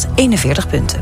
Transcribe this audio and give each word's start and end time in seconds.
241 0.00 0.68
punten. 0.68 0.98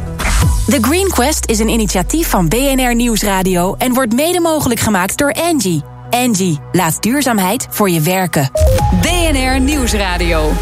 The 0.67 0.79
Green 0.81 1.09
Quest 1.09 1.47
is 1.51 1.59
een 1.59 1.69
initiatief 1.69 2.29
van 2.29 2.49
BNR 2.49 2.95
Nieuwsradio... 2.95 3.75
en 3.75 3.95
wordt 3.95 4.13
mede 4.13 4.41
mogelijk 4.41 4.81
gemaakt 4.81 5.19
door 5.19 5.33
Angie. 5.33 5.83
Angie, 6.11 6.59
laat 6.73 7.03
duurzaamheid 7.03 7.67
voor 7.71 7.91
je 7.91 8.01
werken. 8.01 8.51
BNR 9.01 9.61
Nieuwsradio. 9.61 10.53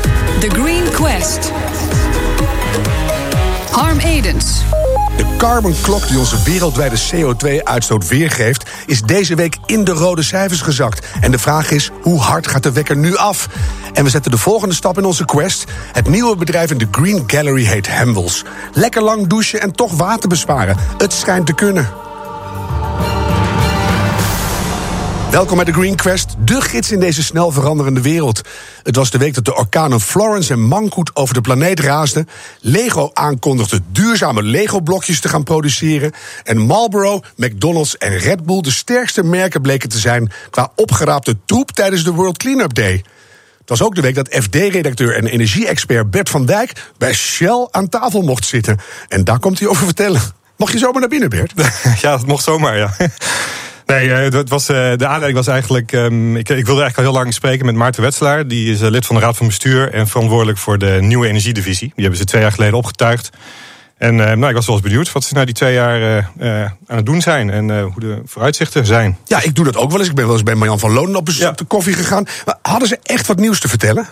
The 0.41 0.49
Green 0.51 0.91
Quest. 0.91 1.53
Harm 3.71 3.99
Edens. 3.99 4.63
Carbon 5.43 5.75
klok 5.83 6.09
die 6.09 6.19
onze 6.19 6.43
wereldwijde 6.43 6.97
CO2-uitstoot 7.13 8.09
weergeeft, 8.09 8.71
is 8.87 9.03
deze 9.03 9.35
week 9.35 9.57
in 9.67 9.85
de 9.85 9.93
rode 9.93 10.23
cijfers 10.23 10.61
gezakt. 10.61 11.07
En 11.21 11.31
de 11.31 11.39
vraag 11.39 11.71
is: 11.71 11.91
hoe 12.03 12.21
hard 12.21 12.47
gaat 12.47 12.63
de 12.63 12.73
wekker 12.73 12.97
nu 12.97 13.17
af? 13.17 13.49
En 13.93 14.05
we 14.05 14.11
zetten 14.11 14.31
de 14.31 14.39
volgende 14.39 14.75
stap 14.75 14.99
in 14.99 15.05
onze 15.05 15.25
quest. 15.25 15.65
Het 15.93 16.09
nieuwe 16.09 16.37
bedrijf 16.37 16.71
in 16.71 16.79
de 16.79 16.89
Green 16.91 17.25
Gallery 17.27 17.65
heet 17.65 17.89
Hemwels. 17.89 18.45
Lekker 18.73 19.03
lang 19.03 19.27
douchen 19.27 19.61
en 19.61 19.73
toch 19.73 19.97
water 19.97 20.29
besparen. 20.29 20.77
Het 20.99 21.13
schijnt 21.13 21.47
te 21.47 21.55
kunnen. 21.55 21.89
Welkom 25.33 25.57
bij 25.57 25.65
de 25.65 25.73
Green 25.73 25.97
Quest, 25.97 26.35
de 26.45 26.61
gids 26.61 26.91
in 26.91 27.01
deze 27.01 27.23
snel 27.23 27.51
veranderende 27.51 28.01
wereld. 28.01 28.41
Het 28.83 28.97
was 28.97 29.11
de 29.11 29.19
week 29.19 29.35
dat 29.35 29.45
de 29.45 29.57
orkanen 29.57 30.01
Florence 30.01 30.53
en 30.53 30.61
Mangkut 30.61 31.17
over 31.17 31.35
de 31.35 31.41
planeet 31.41 31.81
raasden. 31.81 32.29
Lego 32.61 33.11
aankondigde 33.13 33.81
duurzame 33.93 34.43
Lego-blokjes 34.43 35.21
te 35.21 35.29
gaan 35.29 35.43
produceren. 35.43 36.13
En 36.45 36.59
Marlboro, 36.59 37.21
McDonald's 37.37 37.97
en 37.97 38.19
Red 38.19 38.45
Bull 38.45 38.61
de 38.61 38.71
sterkste 38.71 39.23
merken 39.23 39.63
bleken 39.63 39.89
te 39.89 39.99
zijn 39.99 40.33
qua 40.51 40.73
opgeraapte 40.77 41.37
troep 41.45 41.71
tijdens 41.71 42.05
de 42.05 42.13
World 42.13 42.39
Cleanup 42.39 42.75
Day. 42.75 43.05
Het 43.59 43.69
was 43.69 43.83
ook 43.83 43.95
de 43.95 44.01
week 44.01 44.15
dat 44.15 44.37
FD-redacteur 44.41 45.17
en 45.17 45.27
energie-expert 45.27 46.11
Bert 46.11 46.29
van 46.29 46.47
Dijk 46.47 46.91
bij 46.99 47.15
Shell 47.15 47.69
aan 47.71 47.89
tafel 47.89 48.23
mocht 48.23 48.45
zitten. 48.45 48.79
En 49.09 49.25
daar 49.25 49.39
komt 49.39 49.59
hij 49.59 49.69
over 49.69 49.85
vertellen. 49.85 50.21
Mocht 50.57 50.73
je 50.73 50.79
zomaar 50.79 51.01
naar 51.01 51.09
binnen, 51.09 51.29
Bert? 51.29 51.53
Ja, 52.03 52.17
dat 52.17 52.27
mocht 52.27 52.45
zomaar, 52.45 52.79
ja. 52.79 52.95
Nee, 53.93 54.13
eh, 54.13 54.33
het 54.33 54.49
was, 54.49 54.69
eh, 54.69 54.77
de 54.77 55.07
aanleiding 55.07 55.35
was 55.35 55.47
eigenlijk. 55.47 55.93
Um, 55.93 56.37
ik, 56.37 56.49
ik, 56.49 56.67
wilde 56.67 56.81
eigenlijk 56.81 56.97
al 56.97 57.05
heel 57.05 57.23
lang 57.23 57.35
spreken 57.35 57.67
met 57.67 57.75
Maarten 57.75 58.03
Wetselaar. 58.03 58.47
Die 58.47 58.73
is 58.73 58.81
eh, 58.81 58.91
lid 58.91 59.07
van 59.07 59.17
de 59.17 59.23
Raad 59.23 59.37
van 59.37 59.47
Bestuur 59.47 59.93
en 59.93 60.09
verantwoordelijk 60.09 60.59
voor 60.59 60.79
de 60.79 60.99
nieuwe 61.01 61.27
energiedivisie. 61.27 61.93
Die 61.95 62.03
hebben 62.05 62.17
ze 62.17 62.25
twee 62.25 62.43
jaar 62.43 62.53
geleden 62.53 62.75
opgetuigd. 62.75 63.31
En 63.99 64.17
nou, 64.17 64.49
ik 64.49 64.55
was 64.55 64.67
wel 64.67 64.75
eens 64.75 64.85
benieuwd 64.85 65.13
wat 65.13 65.25
ze 65.25 65.35
na 65.35 65.45
die 65.45 65.55
twee 65.55 65.73
jaar 65.73 66.31
aan 66.87 66.97
het 66.97 67.07
doen 67.07 67.21
zijn 67.21 67.51
en 67.51 67.81
hoe 67.81 68.01
de 68.01 68.23
vooruitzichten 68.25 68.87
zijn. 68.87 69.19
Ja, 69.25 69.43
ik 69.43 69.55
doe 69.55 69.65
dat 69.65 69.77
ook 69.77 69.91
wel 69.91 70.01
eens. 70.01 70.09
Ik 70.09 70.15
ben 70.15 70.25
wel 70.25 70.35
eens 70.35 70.43
bij 70.43 70.55
Marjan 70.55 70.79
van 70.79 70.93
Lonen 70.93 71.17
op 71.17 71.25
bezoek 71.25 71.57
de 71.57 71.65
koffie 71.65 71.95
gegaan. 71.95 72.27
Maar 72.45 72.59
hadden 72.63 72.89
ze 72.89 72.99
echt 73.03 73.27
wat 73.27 73.39
nieuws 73.39 73.61
te 73.61 73.69
vertellen? 73.69 74.09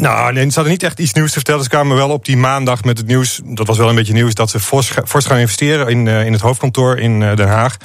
Nou, 0.00 0.32
nee, 0.32 0.48
ze 0.48 0.54
hadden 0.54 0.72
niet 0.72 0.82
echt 0.82 0.98
iets 0.98 1.12
nieuws 1.12 1.28
te 1.28 1.34
vertellen. 1.34 1.62
Ze 1.62 1.68
kwamen 1.68 1.96
wel 1.96 2.10
op 2.10 2.24
die 2.24 2.36
maandag 2.36 2.84
met 2.84 2.98
het 2.98 3.06
nieuws. 3.06 3.40
Dat 3.44 3.66
was 3.66 3.78
wel 3.78 3.88
een 3.88 3.94
beetje 3.94 4.12
nieuws 4.12 4.34
dat 4.34 4.50
ze 4.50 4.60
fors, 4.60 5.26
gaan 5.26 5.38
investeren 5.38 5.88
in, 5.88 6.06
in 6.06 6.32
het 6.32 6.40
hoofdkantoor 6.40 6.98
in 6.98 7.20
Den 7.20 7.48
Haag. 7.48 7.76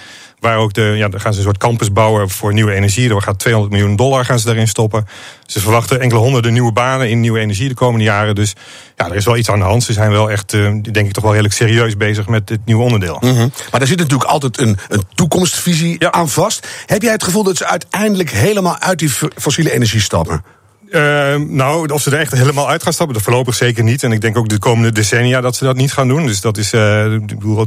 Waar 0.42 0.58
ook 0.58 0.74
de, 0.74 0.82
ja, 0.82 1.08
dan 1.08 1.20
gaan 1.20 1.32
ze 1.34 1.38
een 1.38 1.46
soort 1.46 1.58
campus 1.58 1.92
bouwen 1.92 2.30
voor 2.30 2.54
nieuwe 2.54 2.74
energie. 2.74 3.10
Er 3.10 3.22
gaat 3.22 3.40
200 3.40 3.74
miljoen 3.74 3.96
dollar 3.96 4.26
gaan 4.26 4.40
ze 4.40 4.46
daarin 4.46 4.68
stoppen. 4.68 5.08
Ze 5.46 5.60
verwachten 5.60 6.00
enkele 6.00 6.20
honderden 6.20 6.54
nieuwe 6.54 6.72
banen 6.72 7.10
in 7.10 7.20
nieuwe 7.20 7.40
energie 7.40 7.68
de 7.68 7.74
komende 7.74 8.06
jaren. 8.06 8.36
Dus 8.36 8.54
ja, 8.96 9.10
er 9.10 9.16
is 9.16 9.26
wel 9.26 9.38
iets 9.38 9.50
aan 9.50 9.60
de 9.60 9.66
hand. 9.66 9.84
Ze 9.84 9.94
zijn 9.94 10.12
wel 10.12 10.32
echt, 10.32 10.54
uh, 10.54 10.76
denk 10.92 11.08
ik, 11.08 11.12
toch 11.12 11.24
wel 11.24 11.32
redelijk 11.32 11.56
serieus 11.56 11.98
bezig 11.98 12.28
met 12.28 12.48
dit 12.48 12.60
nieuwe 12.66 12.84
onderdeel. 12.84 13.18
Mm 13.20 13.30
-hmm. 13.30 13.52
Maar 13.72 13.80
daar 13.80 13.88
zit 13.88 13.98
natuurlijk 13.98 14.30
altijd 14.30 14.60
een, 14.60 14.78
een 14.90 15.04
toekomstvisie 15.14 16.08
aan 16.08 16.30
vast. 16.30 16.68
Heb 16.86 17.02
jij 17.02 17.12
het 17.12 17.24
gevoel 17.24 17.44
dat 17.44 17.58
ze 17.58 17.68
uiteindelijk 17.68 18.30
helemaal 18.30 18.80
uit 18.80 19.00
die 19.00 19.12
fossiele 19.36 19.72
energie 19.72 20.02
stappen? 20.02 20.44
Uh, 20.92 21.36
nou, 21.36 21.90
of 21.90 22.02
ze 22.02 22.12
er 22.12 22.20
echt 22.20 22.32
helemaal 22.32 22.70
uit 22.70 22.84
gaan 22.84 22.94
stappen, 22.94 23.16
dat 23.16 23.24
voorlopig 23.24 23.56
zeker 23.56 23.84
niet. 23.84 24.04
En 24.04 24.12
ik 24.12 24.22
denk 24.22 24.38
ook 24.38 24.50
de 24.50 24.60
komende 24.60 24.92
decennia 24.92 25.42
dat 25.42 25.56
ze 25.56 25.64
dat 25.64 25.76
niet 25.76 25.94
gaan 25.94 26.08
doen. 26.08 26.26
Dus 26.26 26.42
dat, 26.42 26.58
is, 26.58 26.74
uh, 26.74 27.18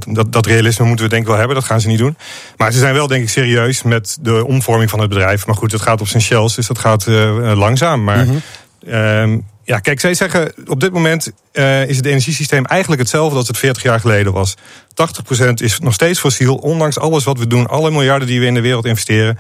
dat, 0.07 0.33
dat 0.33 0.47
realisme 0.47 0.87
moeten 0.87 1.05
we 1.05 1.11
denk 1.11 1.23
ik 1.23 1.29
wel 1.29 1.39
hebben. 1.39 1.57
Dat 1.57 1.65
gaan 1.65 1.81
ze 1.81 1.89
niet 1.89 1.99
doen. 1.99 2.17
Maar 2.57 2.73
ze 2.73 2.79
zijn 2.79 2.95
wel 2.95 3.07
denk 3.07 3.23
ik 3.23 3.29
serieus 3.29 3.83
met 3.83 4.19
de 4.21 4.47
omvorming 4.47 4.91
van 4.91 5.01
het 5.01 5.09
bedrijf. 5.09 5.47
Maar 5.47 5.57
goed, 5.57 5.73
het 5.73 5.81
gaat 5.81 6.01
op 6.01 6.09
zijn 6.09 6.23
shells, 6.23 6.55
dus 6.55 6.67
dat 6.67 6.79
gaat 6.79 7.07
uh, 7.07 7.53
langzaam. 7.55 8.05
Maar 8.05 8.25
mm 8.25 8.41
-hmm. 8.81 9.45
Ja, 9.65 9.79
kijk, 9.79 10.01
zij 10.01 10.15
zeggen 10.15 10.53
op 10.67 10.81
dit 10.81 10.93
moment 10.93 11.33
uh, 11.53 11.89
is 11.89 11.97
het 11.97 12.07
energiesysteem 12.07 12.65
eigenlijk 12.65 13.01
hetzelfde 13.01 13.37
als 13.37 13.49
het 13.49 13.59
40 13.59 13.83
jaar 13.83 14.01
geleden 14.01 14.33
was. 14.33 14.55
80% 14.57 15.53
is 15.55 15.79
nog 15.79 15.95
steeds 15.95 16.21
fossiel, 16.21 16.57
ondanks 16.57 16.99
alles 16.99 17.25
wat 17.25 17.39
we 17.39 17.47
doen, 17.47 17.67
alle 17.67 17.91
miljarden 17.91 18.29
die 18.29 18.41
we 18.41 18.47
in 18.47 18.55
de 18.55 18.61
wereld 18.61 18.85
investeren. 18.85 19.39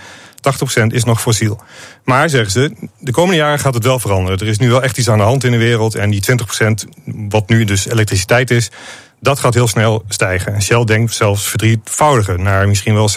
80% 0.82 0.86
is 0.86 1.04
nog 1.04 1.20
fossiel. 1.20 1.60
Maar, 2.04 2.28
zeggen 2.30 2.50
ze, 2.50 2.88
de 2.98 3.12
komende 3.12 3.36
jaren 3.36 3.58
gaat 3.58 3.74
het 3.74 3.84
wel 3.84 3.98
veranderen. 3.98 4.38
Er 4.38 4.46
is 4.46 4.58
nu 4.58 4.70
wel 4.70 4.82
echt 4.82 4.98
iets 4.98 5.08
aan 5.08 5.18
de 5.18 5.24
hand 5.24 5.44
in 5.44 5.50
de 5.50 5.58
wereld. 5.58 5.94
En 5.94 6.10
die 6.10 6.22
20%, 6.86 6.88
wat 7.04 7.48
nu 7.48 7.64
dus 7.64 7.86
elektriciteit 7.86 8.50
is, 8.50 8.70
dat 9.20 9.38
gaat 9.38 9.54
heel 9.54 9.68
snel 9.68 10.04
stijgen. 10.08 10.54
En 10.54 10.62
Shell 10.62 10.84
denkt 10.84 11.14
zelfs 11.14 11.48
verdrievoudigen 11.48 12.42
naar 12.42 12.68
misschien 12.68 12.94
wel 12.94 13.10
60%. 13.10 13.12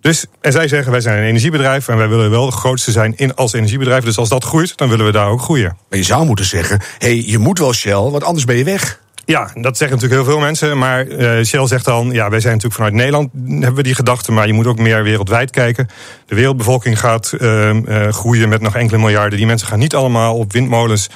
Dus, 0.00 0.26
en 0.40 0.52
zij 0.52 0.68
zeggen, 0.68 0.92
wij 0.92 1.00
zijn 1.00 1.18
een 1.18 1.24
energiebedrijf 1.24 1.88
en 1.88 1.96
wij 1.96 2.08
willen 2.08 2.30
wel 2.30 2.46
de 2.46 2.52
grootste 2.52 2.90
zijn 2.90 3.16
in 3.16 3.34
als 3.34 3.52
energiebedrijf. 3.52 4.04
Dus 4.04 4.18
als 4.18 4.28
dat 4.28 4.44
groeit, 4.44 4.76
dan 4.76 4.88
willen 4.88 5.06
we 5.06 5.12
daar 5.12 5.28
ook 5.28 5.40
groeien. 5.40 5.76
Maar 5.88 5.98
je 5.98 6.04
zou 6.04 6.26
moeten 6.26 6.44
zeggen, 6.44 6.80
hé, 6.98 7.08
hey, 7.08 7.24
je 7.26 7.38
moet 7.38 7.58
wel 7.58 7.72
Shell, 7.72 7.92
want 7.94 8.24
anders 8.24 8.44
ben 8.44 8.56
je 8.56 8.64
weg. 8.64 9.00
Ja, 9.24 9.50
dat 9.54 9.76
zeggen 9.76 9.96
natuurlijk 9.96 10.22
heel 10.22 10.32
veel 10.32 10.44
mensen. 10.44 10.78
Maar 10.78 11.06
uh, 11.06 11.44
Shell 11.44 11.66
zegt 11.66 11.84
dan, 11.84 12.10
ja, 12.10 12.30
wij 12.30 12.40
zijn 12.40 12.54
natuurlijk 12.54 12.80
vanuit 12.80 12.94
Nederland, 12.94 13.30
hebben 13.48 13.74
we 13.74 13.82
die 13.82 13.94
gedachte, 13.94 14.32
maar 14.32 14.46
je 14.46 14.52
moet 14.52 14.66
ook 14.66 14.78
meer 14.78 15.02
wereldwijd 15.02 15.50
kijken. 15.50 15.88
De 16.26 16.34
wereldbevolking 16.34 16.98
gaat 16.98 17.32
uh, 17.38 17.74
uh, 17.74 18.08
groeien 18.08 18.48
met 18.48 18.60
nog 18.60 18.76
enkele 18.76 18.98
miljarden. 18.98 19.38
Die 19.38 19.46
mensen 19.46 19.68
gaan 19.68 19.78
niet 19.78 19.94
allemaal 19.94 20.36
op 20.36 20.52
windmolens 20.52 21.08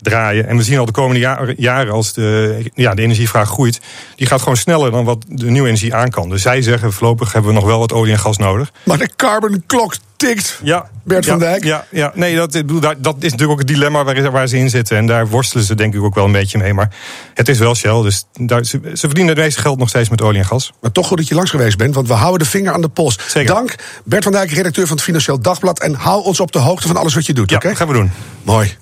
draaien. 0.00 0.46
En 0.46 0.56
we 0.56 0.62
zien 0.62 0.78
al 0.78 0.84
de 0.84 0.92
komende 0.92 1.54
jaren, 1.56 1.92
als 1.92 2.12
de, 2.12 2.70
ja, 2.74 2.94
de 2.94 3.02
energievraag 3.02 3.48
groeit, 3.48 3.80
die 4.16 4.26
gaat 4.26 4.40
gewoon 4.40 4.56
sneller 4.56 4.90
dan 4.90 5.04
wat 5.04 5.24
de 5.28 5.50
nieuwe 5.50 5.68
energie 5.68 5.94
aan 5.94 6.10
kan. 6.10 6.28
Dus 6.28 6.42
zij 6.42 6.62
zeggen, 6.62 6.92
voorlopig 6.92 7.32
hebben 7.32 7.50
we 7.50 7.56
nog 7.56 7.66
wel 7.66 7.78
wat 7.78 7.92
olie 7.92 8.12
en 8.12 8.18
gas 8.18 8.36
nodig. 8.36 8.72
Maar 8.82 8.98
de 8.98 9.10
carbon 9.16 9.62
klok 9.66 9.94
tikt, 10.16 10.60
ja, 10.62 10.88
Bert 11.04 11.26
van 11.26 11.38
Dijk. 11.38 11.64
Ja, 11.64 11.84
ja, 11.90 12.12
nee, 12.14 12.36
dat, 12.36 12.52
dat 12.52 13.16
is 13.18 13.30
natuurlijk 13.30 13.50
ook 13.50 13.58
het 13.58 13.66
dilemma 13.66 14.04
waar, 14.04 14.30
waar 14.30 14.46
ze 14.46 14.58
in 14.58 14.70
zitten. 14.70 14.96
En 14.96 15.06
daar 15.06 15.28
worstelen 15.28 15.64
ze 15.64 15.74
denk 15.74 15.94
ik 15.94 16.02
ook 16.02 16.14
wel 16.14 16.24
een 16.24 16.32
beetje 16.32 16.58
mee. 16.58 16.74
Maar 16.74 16.94
het 17.34 17.48
is 17.48 17.58
wel 17.58 17.74
Shell, 17.74 18.02
dus 18.02 18.24
daar, 18.32 18.64
ze, 18.64 18.80
ze 18.82 19.06
verdienen 19.06 19.34
het 19.34 19.44
meeste 19.44 19.60
geld 19.60 19.78
nog 19.78 19.88
steeds 19.88 20.08
met 20.08 20.22
olie 20.22 20.38
en 20.38 20.46
gas. 20.46 20.72
Maar 20.80 20.92
toch 20.92 21.06
goed 21.06 21.18
dat 21.18 21.28
je 21.28 21.34
langs 21.34 21.50
geweest 21.50 21.76
bent, 21.76 21.94
want 21.94 22.08
we 22.08 22.14
houden 22.14 22.38
de 22.38 22.50
vinger 22.50 22.72
aan 22.72 22.80
de 22.80 22.88
pols. 22.88 23.18
Zeker. 23.26 23.54
Dank, 23.54 23.74
Bert 24.04 24.22
van 24.22 24.32
Dijk, 24.32 24.50
redacteur 24.50 24.86
van 24.86 24.96
het 24.96 25.04
Financieel 25.04 25.40
Dagblad. 25.40 25.80
En 25.80 25.94
hou 25.94 26.24
ons 26.24 26.40
op 26.40 26.52
de 26.52 26.58
hoogte 26.58 26.86
van 26.86 26.96
alles 26.96 27.14
wat 27.14 27.26
je 27.26 27.32
doet, 27.32 27.50
ja, 27.50 27.56
oké? 27.56 27.76
gaan 27.76 27.88
we 27.88 27.92
doen. 27.92 28.10
Mooi. 28.42 28.76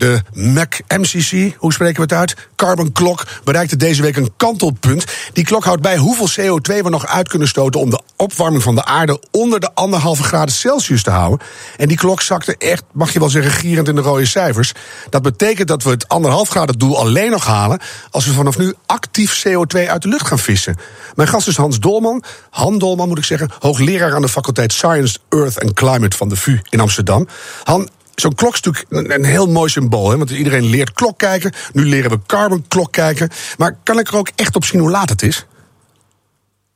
De 0.00 0.22
Mac 0.32 0.74
MCC, 0.88 1.54
hoe 1.58 1.72
spreken 1.72 1.96
we 1.96 2.02
het 2.02 2.12
uit? 2.12 2.36
Carbon 2.56 2.92
Clock 2.92 3.26
bereikte 3.44 3.76
deze 3.76 4.02
week 4.02 4.16
een 4.16 4.32
kantelpunt. 4.36 5.04
Die 5.32 5.44
klok 5.44 5.64
houdt 5.64 5.82
bij 5.82 5.96
hoeveel 5.96 6.58
CO2 6.58 6.82
we 6.82 6.88
nog 6.88 7.06
uit 7.06 7.28
kunnen 7.28 7.48
stoten 7.48 7.80
om 7.80 7.90
de 7.90 8.00
opwarming 8.16 8.62
van 8.62 8.74
de 8.74 8.84
aarde 8.84 9.22
onder 9.30 9.60
de 9.60 9.74
anderhalve 9.74 10.22
graden 10.22 10.54
Celsius 10.54 11.02
te 11.02 11.10
houden. 11.10 11.46
En 11.76 11.88
die 11.88 11.96
klok 11.96 12.20
zakte 12.20 12.56
echt, 12.58 12.82
mag 12.92 13.12
je 13.12 13.18
wel 13.18 13.28
zeggen, 13.28 13.52
gierend 13.52 13.88
in 13.88 13.94
de 13.94 14.00
rode 14.00 14.26
cijfers. 14.26 14.72
Dat 15.10 15.22
betekent 15.22 15.68
dat 15.68 15.82
we 15.82 15.90
het 15.90 16.08
anderhalf 16.08 16.48
graden 16.48 16.78
doel 16.78 16.98
alleen 16.98 17.30
nog 17.30 17.44
halen 17.44 17.80
als 18.10 18.26
we 18.26 18.32
vanaf 18.32 18.58
nu 18.58 18.74
actief 18.86 19.44
CO2 19.48 19.88
uit 19.88 20.02
de 20.02 20.08
lucht 20.08 20.26
gaan 20.26 20.38
vissen. 20.38 20.76
Mijn 21.14 21.28
gast 21.28 21.48
is 21.48 21.56
Hans 21.56 21.80
Dolman, 21.80 22.22
Han 22.50 22.78
Dolman 22.78 23.08
moet 23.08 23.18
ik 23.18 23.24
zeggen, 23.24 23.50
hoogleraar 23.58 24.14
aan 24.14 24.22
de 24.22 24.28
faculteit 24.28 24.72
Science, 24.72 25.18
Earth 25.28 25.62
and 25.62 25.72
Climate 25.72 26.16
van 26.16 26.28
de 26.28 26.36
VU 26.36 26.60
in 26.68 26.80
Amsterdam. 26.80 27.28
Han, 27.64 27.88
zo'n 28.20 28.34
klok 28.34 28.54
is 28.54 28.60
natuurlijk 28.60 29.10
een, 29.10 29.24
heel 29.24 29.46
mooi 29.46 29.70
symbool. 29.70 30.10
Hè? 30.10 30.16
Want 30.16 30.30
iedereen 30.30 30.64
leert 30.64 30.92
klok 30.92 31.18
kijken. 31.18 31.52
Nu 31.72 31.84
leren 31.86 32.10
we 32.10 32.18
carbon 32.26 32.64
klok 32.68 32.92
kijken. 32.92 33.30
Maar 33.58 33.76
kan 33.82 33.98
ik 33.98 34.08
er 34.08 34.16
ook 34.16 34.30
echt 34.34 34.56
op 34.56 34.64
zien 34.64 34.80
hoe 34.80 34.90
laat 34.90 35.08
het 35.08 35.22
is? 35.22 35.46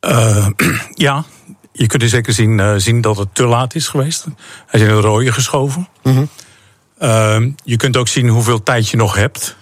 Uh, 0.00 0.46
ja, 1.06 1.24
je 1.72 1.86
kunt 1.86 2.02
in 2.02 2.08
zeker 2.08 2.32
zien, 2.32 2.58
uh, 2.58 2.74
zien 2.76 3.00
dat 3.00 3.16
het 3.16 3.34
te 3.34 3.46
laat 3.46 3.74
is 3.74 3.88
geweest. 3.88 4.24
Hij 4.66 4.80
is 4.80 4.86
in 4.86 4.94
het 4.94 5.04
rode 5.04 5.32
geschoven. 5.32 5.88
-hmm. 6.02 6.28
uh, 7.02 7.40
je 7.64 7.76
kunt 7.76 7.96
ook 7.96 8.08
zien 8.08 8.28
hoeveel 8.28 8.62
tijd 8.62 8.88
je 8.88 8.96
nog 8.96 9.14
hebt. 9.14 9.56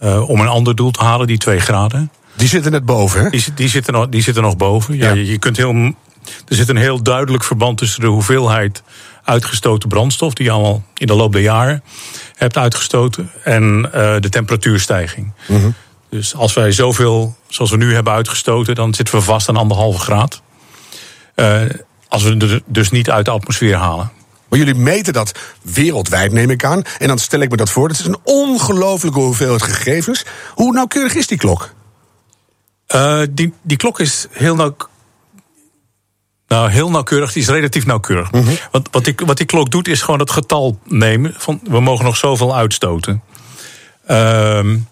om 0.00 0.40
een 0.40 0.48
ander 0.48 0.74
doel 0.74 0.90
te 0.90 1.04
halen, 1.04 1.26
die 1.26 1.38
twee 1.38 1.60
graden. 1.60 2.10
Die 2.36 2.48
zitten 2.48 2.72
net 2.72 2.84
boven, 2.84 3.22
hè? 3.22 3.30
Die, 3.30 3.44
die, 3.54 3.68
zitten, 3.68 3.92
nog, 3.92 4.08
die 4.08 4.22
zitten 4.22 4.42
nog 4.42 4.56
boven. 4.56 4.96
Ja, 4.96 5.08
ja. 5.08 5.14
Je, 5.14 5.26
je 5.26 5.38
kunt 5.38 5.56
heel, 5.56 5.74
er 6.48 6.56
zit 6.56 6.68
een 6.68 6.76
heel 6.76 7.02
duidelijk 7.02 7.44
verband 7.44 7.78
tussen 7.78 8.00
de 8.00 8.06
hoeveelheid 8.06 8.82
uitgestoten 9.26 9.88
brandstof, 9.88 10.34
die 10.34 10.44
je 10.44 10.50
allemaal 10.50 10.82
in 10.94 11.06
de 11.06 11.14
loop 11.14 11.32
der 11.32 11.42
jaren 11.42 11.82
hebt 12.34 12.56
uitgestoten, 12.56 13.30
en 13.42 13.84
uh, 13.86 14.16
de 14.20 14.28
temperatuurstijging. 14.28 15.32
Mm 15.48 15.60
-hmm. 15.60 15.74
Dus 16.10 16.34
als 16.34 16.54
wij 16.54 16.72
zoveel 16.72 17.36
zoals 17.48 17.70
we 17.70 17.76
nu 17.76 17.94
hebben 17.94 18.12
uitgestoten, 18.12 18.74
dan 18.74 18.94
zitten 18.94 19.14
we 19.14 19.20
vast 19.20 19.48
aan 19.48 19.56
anderhalve 19.56 19.98
graad. 19.98 20.42
Uh, 21.34 21.62
als 22.08 22.22
we 22.22 22.36
het 22.36 22.62
dus 22.66 22.90
niet 22.90 23.10
uit 23.10 23.24
de 23.24 23.30
atmosfeer 23.30 23.76
halen. 23.76 24.12
Maar 24.48 24.58
jullie 24.58 24.74
meten 24.74 25.12
dat 25.12 25.38
wereldwijd, 25.62 26.32
neem 26.32 26.50
ik 26.50 26.64
aan. 26.64 26.82
En 26.98 27.08
dan 27.08 27.18
stel 27.18 27.40
ik 27.40 27.50
me 27.50 27.56
dat 27.56 27.70
voor. 27.70 27.88
Dat 27.88 27.98
is 27.98 28.06
een 28.06 28.18
ongelofelijke 28.22 29.20
hoeveelheid 29.20 29.62
gegevens. 29.62 30.24
Hoe 30.54 30.72
nauwkeurig 30.72 31.14
is 31.14 31.26
die 31.26 31.38
klok? 31.38 31.74
Uh, 32.94 33.20
die, 33.30 33.52
die 33.62 33.76
klok 33.76 34.00
is 34.00 34.26
heel 34.30 34.54
nauwkeurig 34.54 34.94
nou, 36.48 36.70
heel 36.70 36.90
nauwkeurig. 36.90 37.32
Die 37.32 37.42
is 37.42 37.48
relatief 37.48 37.86
nauwkeurig. 37.86 38.32
Mm 38.32 38.42
-hmm. 38.42 38.56
wat, 38.70 38.88
wat, 38.90 39.04
die, 39.04 39.14
wat 39.24 39.36
die 39.36 39.46
klok 39.46 39.70
doet, 39.70 39.88
is 39.88 40.02
gewoon 40.02 40.20
het 40.20 40.30
getal 40.30 40.78
nemen. 40.84 41.34
Van 41.36 41.60
we 41.62 41.80
mogen 41.80 42.04
nog 42.04 42.16
zoveel 42.16 42.56
uitstoten. 42.56 43.22
Um, 44.10 44.88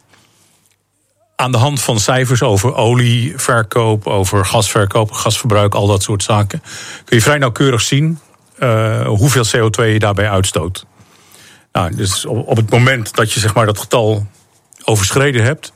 aan 1.37 1.53
de 1.53 1.59
hand 1.59 1.83
van 1.83 2.01
cijfers 2.01 2.43
over 2.43 2.75
olieverkoop, 2.75 4.07
over 4.07 4.45
gasverkoop, 4.45 5.13
gasverbruik, 5.13 5.75
al 5.75 5.87
dat 5.87 6.03
soort 6.03 6.23
zaken, 6.23 6.63
kun 7.05 7.17
je 7.17 7.23
vrij 7.23 7.39
nauwkeurig 7.39 7.81
zien 7.81 8.19
uh, 8.59 9.07
hoeveel 9.07 9.45
CO2 9.45 9.93
je 9.93 9.99
daarbij 9.99 10.31
uitstoot. 10.31 10.87
Nou, 11.73 11.97
dus 11.97 12.25
op, 12.25 12.49
op, 12.49 12.57
het 12.57 12.71
moment 12.71 13.15
dat 13.15 13.33
je 13.33 13.41
zeg 13.41 13.55
maar, 13.55 13.67
dat 13.67 13.79
getal 13.79 14.27
overschreden 14.85 15.45
hebt, 15.45 15.73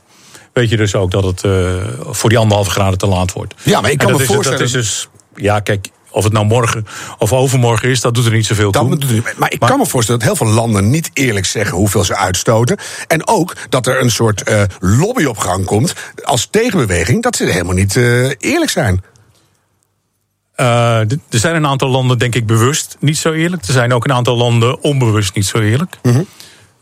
weet 0.53 0.69
je 0.69 0.77
dus 0.77 0.95
ook 0.95 1.11
dat 1.11 1.23
het 1.23 1.43
uh, 1.43 1.75
voor 2.09 2.29
die 2.29 2.37
anderhalve 2.37 2.71
graden 2.71 2.97
te 2.97 3.07
laat 3.07 3.33
wordt. 3.33 3.53
Ja, 3.63 3.81
maar 3.81 3.91
ik 3.91 3.97
kan 3.97 4.11
me 4.11 4.19
voorstellen. 4.19 4.59
Dat 4.59 4.67
is 4.67 4.73
dus, 4.73 5.09
ja, 5.41 5.59
kijk, 5.59 5.89
of 6.11 6.23
het 6.23 6.33
nou 6.33 6.45
morgen 6.45 6.85
of 7.17 7.33
overmorgen 7.33 7.89
is, 7.89 8.01
dat 8.01 8.13
doet 8.13 8.25
er 8.25 8.31
niet 8.31 8.45
zoveel 8.45 8.71
toe. 8.71 8.97
maar, 9.23 9.33
maar 9.37 9.51
ik 9.51 9.59
kan 9.59 9.77
me 9.77 9.85
voorstellen 9.85 10.19
dat 10.19 10.29
heel 10.29 10.45
veel 10.45 10.55
landen 10.55 10.89
niet 10.89 11.09
eerlijk 11.13 11.45
zeggen 11.45 11.77
hoeveel 11.77 12.03
ze 12.03 12.15
uitstoten. 12.15 12.77
En 13.07 13.27
ook 13.27 13.55
dat 13.69 13.87
er 13.87 14.01
een 14.01 14.11
soort 14.11 14.49
uh, 14.49 14.61
lobby 14.79 15.25
op 15.25 15.37
gang 15.37 15.65
komt 15.65 15.93
als 16.23 16.47
tegenbeweging, 16.51 17.23
dat 17.23 17.35
ze 17.35 17.45
helemaal 17.45 17.73
niet 17.73 17.95
uh, 17.95 18.31
eerlijk 18.37 18.71
zijn. 18.71 19.03
Uh, 20.57 20.99
er 20.99 21.19
zijn 21.29 21.55
een 21.55 21.67
aantal 21.67 21.89
landen, 21.89 22.17
denk 22.17 22.35
ik, 22.35 22.45
bewust 22.45 22.97
niet 22.99 23.17
zo 23.17 23.31
eerlijk. 23.31 23.65
Er 23.65 23.73
zijn 23.73 23.93
ook 23.93 24.05
een 24.05 24.13
aantal 24.13 24.37
landen 24.37 24.83
onbewust 24.83 25.35
niet 25.35 25.45
zo 25.45 25.59
eerlijk. 25.59 25.97
Mm 26.03 26.11
-hmm. 26.13 26.25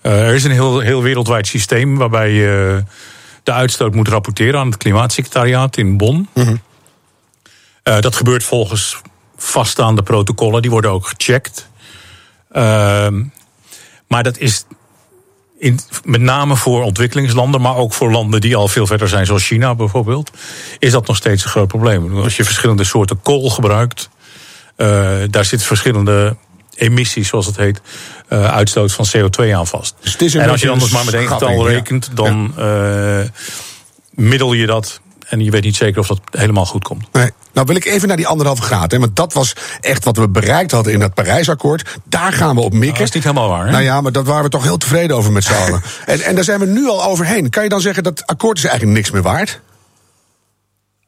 er 0.01 0.33
is 0.33 0.43
een 0.43 0.51
heel, 0.51 0.79
heel 0.79 1.01
wereldwijd 1.01 1.47
systeem 1.47 1.97
waarbij 1.97 2.31
je 2.31 2.83
de 3.43 3.53
uitstoot 3.53 3.95
moet 3.95 4.07
rapporteren 4.07 4.59
aan 4.59 4.67
het 4.67 4.77
Klimaatsecretariaat 4.77 5.77
in 5.77 5.97
Bonn. 5.97 6.27
Mm 6.33 6.43
-hmm. 6.43 6.61
Dat 7.99 8.15
gebeurt 8.15 8.43
volgens 8.43 9.01
vaststaande 9.37 10.03
protocollen, 10.03 10.61
die 10.61 10.71
worden 10.71 10.91
ook 10.91 11.07
gecheckt. 11.07 11.69
Uh, 12.51 13.07
maar 14.07 14.23
dat 14.23 14.37
is 14.37 14.65
in, 15.59 15.79
met 16.03 16.21
name 16.21 16.55
voor 16.55 16.83
ontwikkelingslanden, 16.83 17.61
maar 17.61 17.75
ook 17.75 17.93
voor 17.93 18.11
landen 18.11 18.41
die 18.41 18.55
al 18.55 18.67
veel 18.67 18.87
verder 18.87 19.07
zijn, 19.07 19.25
zoals 19.25 19.45
China 19.45 19.75
bijvoorbeeld, 19.75 20.31
is 20.79 20.91
dat 20.91 21.07
nog 21.07 21.15
steeds 21.15 21.43
een 21.43 21.49
groot 21.49 21.67
probleem. 21.67 22.17
Als 22.17 22.37
je 22.37 22.43
verschillende 22.43 22.83
soorten 22.83 23.21
kool 23.21 23.49
gebruikt, 23.49 24.09
uh, 24.77 24.87
daar 25.29 25.45
zitten 25.45 25.67
verschillende 25.67 26.35
emissies, 26.75 27.27
zoals 27.27 27.45
het 27.45 27.57
heet, 27.57 27.81
uh, 28.29 28.45
uitstoot 28.45 28.93
van 28.93 29.05
CO2 29.17 29.53
aan 29.53 29.67
vast. 29.67 29.95
Dus 30.17 30.33
en 30.35 30.49
als 30.49 30.61
je 30.61 30.69
anders 30.69 30.91
maar 30.91 31.05
met 31.05 31.13
één 31.13 31.27
getal 31.27 31.67
rekent, 31.67 32.09
dan 32.13 32.53
ja. 32.57 33.19
uh, 33.19 33.27
middel 34.09 34.53
je 34.53 34.65
dat 34.65 35.01
en 35.29 35.39
je 35.39 35.51
weet 35.51 35.63
niet 35.63 35.75
zeker 35.75 35.99
of 35.99 36.07
dat 36.07 36.19
helemaal 36.31 36.65
goed 36.65 36.83
komt. 36.83 37.07
Nee. 37.11 37.31
Nou 37.53 37.67
wil 37.67 37.75
ik 37.75 37.85
even 37.85 38.07
naar 38.07 38.17
die 38.17 38.27
anderhalve 38.27 38.61
graad. 38.61 38.91
Hè, 38.91 38.99
want 38.99 39.15
dat 39.15 39.33
was 39.33 39.55
echt 39.79 40.03
wat 40.03 40.17
we 40.17 40.29
bereikt 40.29 40.71
hadden 40.71 40.93
in 40.93 40.99
dat 40.99 41.13
Parijsakkoord. 41.13 41.99
Daar 42.03 42.33
gaan 42.33 42.55
we 42.55 42.61
op 42.61 42.71
mikken. 42.71 42.87
Nou, 42.87 42.97
dat 42.97 43.07
is 43.07 43.13
niet 43.13 43.23
helemaal 43.23 43.49
waar. 43.49 43.65
Hè? 43.65 43.71
Nou 43.71 43.83
ja, 43.83 44.01
maar 44.01 44.11
dat 44.11 44.25
waren 44.25 44.43
we 44.43 44.49
toch 44.49 44.63
heel 44.63 44.77
tevreden 44.77 45.15
over 45.15 45.31
met 45.31 45.43
z'n 45.43 45.53
allen. 45.63 45.81
En, 46.05 46.21
en 46.21 46.35
daar 46.35 46.43
zijn 46.43 46.59
we 46.59 46.65
nu 46.65 46.87
al 46.87 47.03
overheen. 47.03 47.49
Kan 47.49 47.63
je 47.63 47.69
dan 47.69 47.81
zeggen 47.81 48.03
dat 48.03 48.25
akkoord 48.25 48.57
is 48.57 48.63
eigenlijk 48.63 48.97
niks 48.97 49.11
meer 49.11 49.21
waard? 49.21 49.61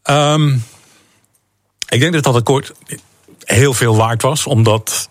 Um, 0.10 0.64
ik 1.90 2.00
denk 2.00 2.14
dat 2.14 2.24
dat 2.24 2.36
akkoord 2.36 2.72
heel 3.44 3.74
veel 3.74 3.96
waard 3.96 4.22
was. 4.22 4.46
Omdat 4.46 5.10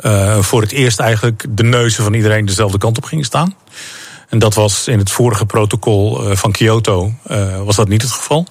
uh, 0.00 0.38
voor 0.38 0.60
het 0.60 0.72
eerst 0.72 1.00
eigenlijk 1.00 1.44
de 1.48 1.62
neuzen 1.62 2.04
van 2.04 2.14
iedereen 2.14 2.46
dezelfde 2.46 2.78
kant 2.78 2.96
op 2.96 3.04
gingen 3.04 3.24
staan. 3.24 3.54
En 4.30 4.38
dat 4.38 4.54
was 4.54 4.88
in 4.88 4.98
het 4.98 5.10
vorige 5.10 5.46
protocol 5.46 6.34
van 6.36 6.52
Kyoto 6.52 7.12
uh, 7.30 7.62
was 7.62 7.76
dat 7.76 7.88
niet 7.88 8.02
het 8.02 8.10
geval. 8.10 8.46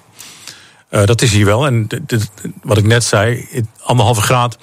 Uh, 0.90 1.04
dat 1.04 1.22
is 1.22 1.32
hier 1.32 1.44
wel. 1.44 1.66
En 1.66 1.88
wat 2.62 2.78
ik 2.78 2.84
net 2.84 3.04
zei, 3.04 3.48
anderhalve 3.82 4.20
graad 4.20 4.58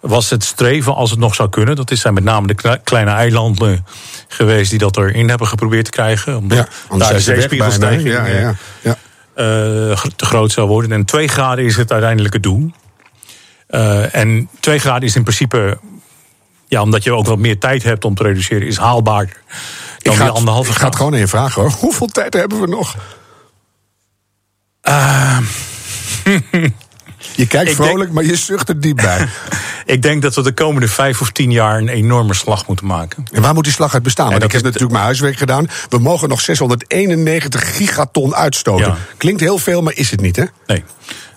was 0.00 0.30
het 0.30 0.44
streven 0.44 0.94
als 0.94 1.10
het 1.10 1.18
nog 1.18 1.34
zou 1.34 1.48
kunnen. 1.48 1.76
Dat 1.76 1.90
zijn 1.94 2.14
met 2.14 2.24
name 2.24 2.46
de 2.46 2.80
kleine 2.84 3.10
eilanden 3.10 3.86
geweest 4.28 4.70
die 4.70 4.78
dat 4.78 4.96
erin 4.96 5.28
hebben 5.28 5.46
geprobeerd 5.46 5.84
te 5.84 5.90
krijgen. 5.90 6.36
Omdat 6.36 6.68
ja, 6.90 6.96
daar 6.96 7.12
de 7.12 7.20
zeespiegelstijging 7.20 8.08
ja, 8.08 8.26
ja, 8.26 8.54
ja. 8.82 8.96
Uh, 9.36 10.00
te 10.16 10.24
groot 10.24 10.52
zou 10.52 10.68
worden. 10.68 10.92
En 10.92 11.04
twee 11.04 11.28
graden 11.28 11.64
is 11.64 11.76
het 11.76 11.92
uiteindelijke 11.92 12.40
doel. 12.40 12.70
Uh, 13.70 14.14
en 14.14 14.48
twee 14.60 14.78
graden 14.78 15.08
is 15.08 15.16
in 15.16 15.22
principe, 15.22 15.78
ja, 16.68 16.82
omdat 16.82 17.04
je 17.04 17.14
ook 17.14 17.26
wat 17.26 17.38
meer 17.38 17.58
tijd 17.58 17.82
hebt 17.82 18.04
om 18.04 18.14
te 18.14 18.22
reduceren, 18.22 18.66
is 18.66 18.76
haalbaar 18.76 19.36
ik 20.02 20.12
die 20.12 20.28
anderhalve. 20.28 20.70
Ik 20.70 20.76
ga 20.76 20.86
het 20.86 20.96
gewoon 20.96 21.14
even 21.14 21.28
vragen 21.28 21.62
hoor. 21.62 21.70
Hoeveel 21.70 22.06
tijd 22.06 22.34
hebben 22.34 22.60
we 22.60 22.66
nog? 22.66 22.96
Uh, 24.88 25.38
je 27.36 27.46
kijkt 27.46 27.74
vrolijk, 27.82 27.98
denk, 27.98 28.12
maar 28.12 28.24
je 28.24 28.36
zucht 28.36 28.68
er 28.68 28.80
diep 28.80 28.96
bij. 28.96 29.28
ik 29.94 30.02
denk 30.02 30.22
dat 30.22 30.34
we 30.34 30.42
de 30.42 30.52
komende 30.52 30.88
vijf 30.88 31.20
of 31.20 31.30
tien 31.30 31.50
jaar 31.50 31.78
een 31.78 31.88
enorme 31.88 32.34
slag 32.34 32.66
moeten 32.66 32.86
maken. 32.86 33.24
En 33.32 33.42
waar 33.42 33.54
moet 33.54 33.64
die 33.64 33.72
slag 33.72 33.94
uit 33.94 34.02
bestaan? 34.02 34.30
Want 34.30 34.42
ik 34.42 34.52
heb 34.52 34.62
natuurlijk 34.62 34.92
mijn 34.92 35.04
huiswerk 35.04 35.36
gedaan. 35.36 35.68
We 35.88 35.98
mogen 35.98 36.28
nog 36.28 36.40
691 36.40 37.76
gigaton 37.76 38.34
uitstoten. 38.34 38.86
Ja. 38.86 38.96
Klinkt 39.16 39.40
heel 39.40 39.58
veel, 39.58 39.82
maar 39.82 39.94
is 39.94 40.10
het 40.10 40.20
niet, 40.20 40.36
hè? 40.36 40.44
Nee. 40.66 40.84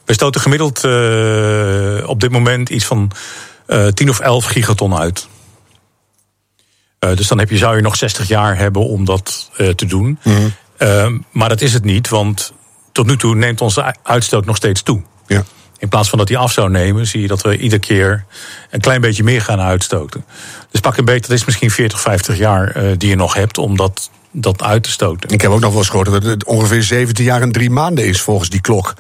We 0.06 0.14
stoten 0.14 0.42
gemiddeld 0.42 0.84
uh, 0.84 2.10
op 2.10 2.20
dit 2.20 2.32
moment 2.32 2.70
iets 2.70 2.86
van 2.86 3.12
uh, 3.68 3.88
10 3.88 4.10
of 4.10 4.20
11 4.20 4.46
gigaton 4.46 4.98
uit. 4.98 5.28
Uh, 7.10 7.16
dus 7.16 7.28
dan 7.28 7.40
heb 7.40 7.50
je, 7.50 7.58
zou 7.58 7.76
je 7.76 7.82
nog 7.82 7.96
60 7.96 8.28
jaar 8.28 8.58
hebben 8.58 8.86
om 8.86 9.06
dat 9.06 9.52
te 9.76 9.86
doen. 9.86 10.20
Mm 10.24 10.54
-hmm. 10.78 11.26
maar 11.32 11.50
dat 11.50 11.62
is 11.62 11.74
het 11.74 11.84
niet, 11.84 12.10
want 12.10 12.54
tot 12.92 13.06
nu 13.06 13.18
toe 13.18 13.36
neemt 13.36 13.62
onze 13.62 13.96
uitstoot 14.04 14.46
nog 14.46 14.56
steeds 14.56 14.82
toe. 14.82 15.02
Ja. 15.28 15.44
In 15.78 15.90
plaats 15.90 16.10
van 16.10 16.18
dat 16.18 16.28
die 16.28 16.38
af 16.38 16.52
zou 16.52 16.70
nemen, 16.70 17.08
zie 17.08 17.22
je 17.22 17.28
dat 17.28 17.42
we 17.42 17.58
iedere 17.58 17.82
keer 17.82 18.26
een 18.70 18.80
klein 18.80 19.02
beetje 19.02 19.24
meer 19.24 19.42
gaan 19.42 19.60
uitstoten. 19.60 20.26
Dus 20.72 20.80
pak 20.80 20.98
een 20.98 21.06
beetje, 21.06 21.22
dat 21.22 21.38
is 21.38 21.46
misschien 21.46 21.72
40, 21.72 22.02
50 22.02 22.38
jaar 22.38 22.78
uh, 22.78 22.92
die 22.98 23.10
je 23.10 23.16
nog 23.16 23.34
hebt 23.34 23.58
om 23.58 23.78
dat, 23.78 24.10
dat 24.32 24.64
uit 24.64 24.84
te 24.84 24.90
stoten. 24.90 25.30
Ik 25.30 25.42
heb 25.42 25.52
ook 25.52 25.60
nog 25.60 25.70
wel 25.70 25.80
eens 25.80 25.90
gehoord 25.90 26.12
dat 26.12 26.24
het 26.24 26.44
ongeveer 26.44 26.84
17 26.84 27.26
jaar 27.26 27.42
en 27.42 27.52
drie 27.52 27.70
maanden 27.70 28.06
is 28.06 28.22
volgens 28.22 28.50
die 28.50 28.62
klok. 28.62 28.94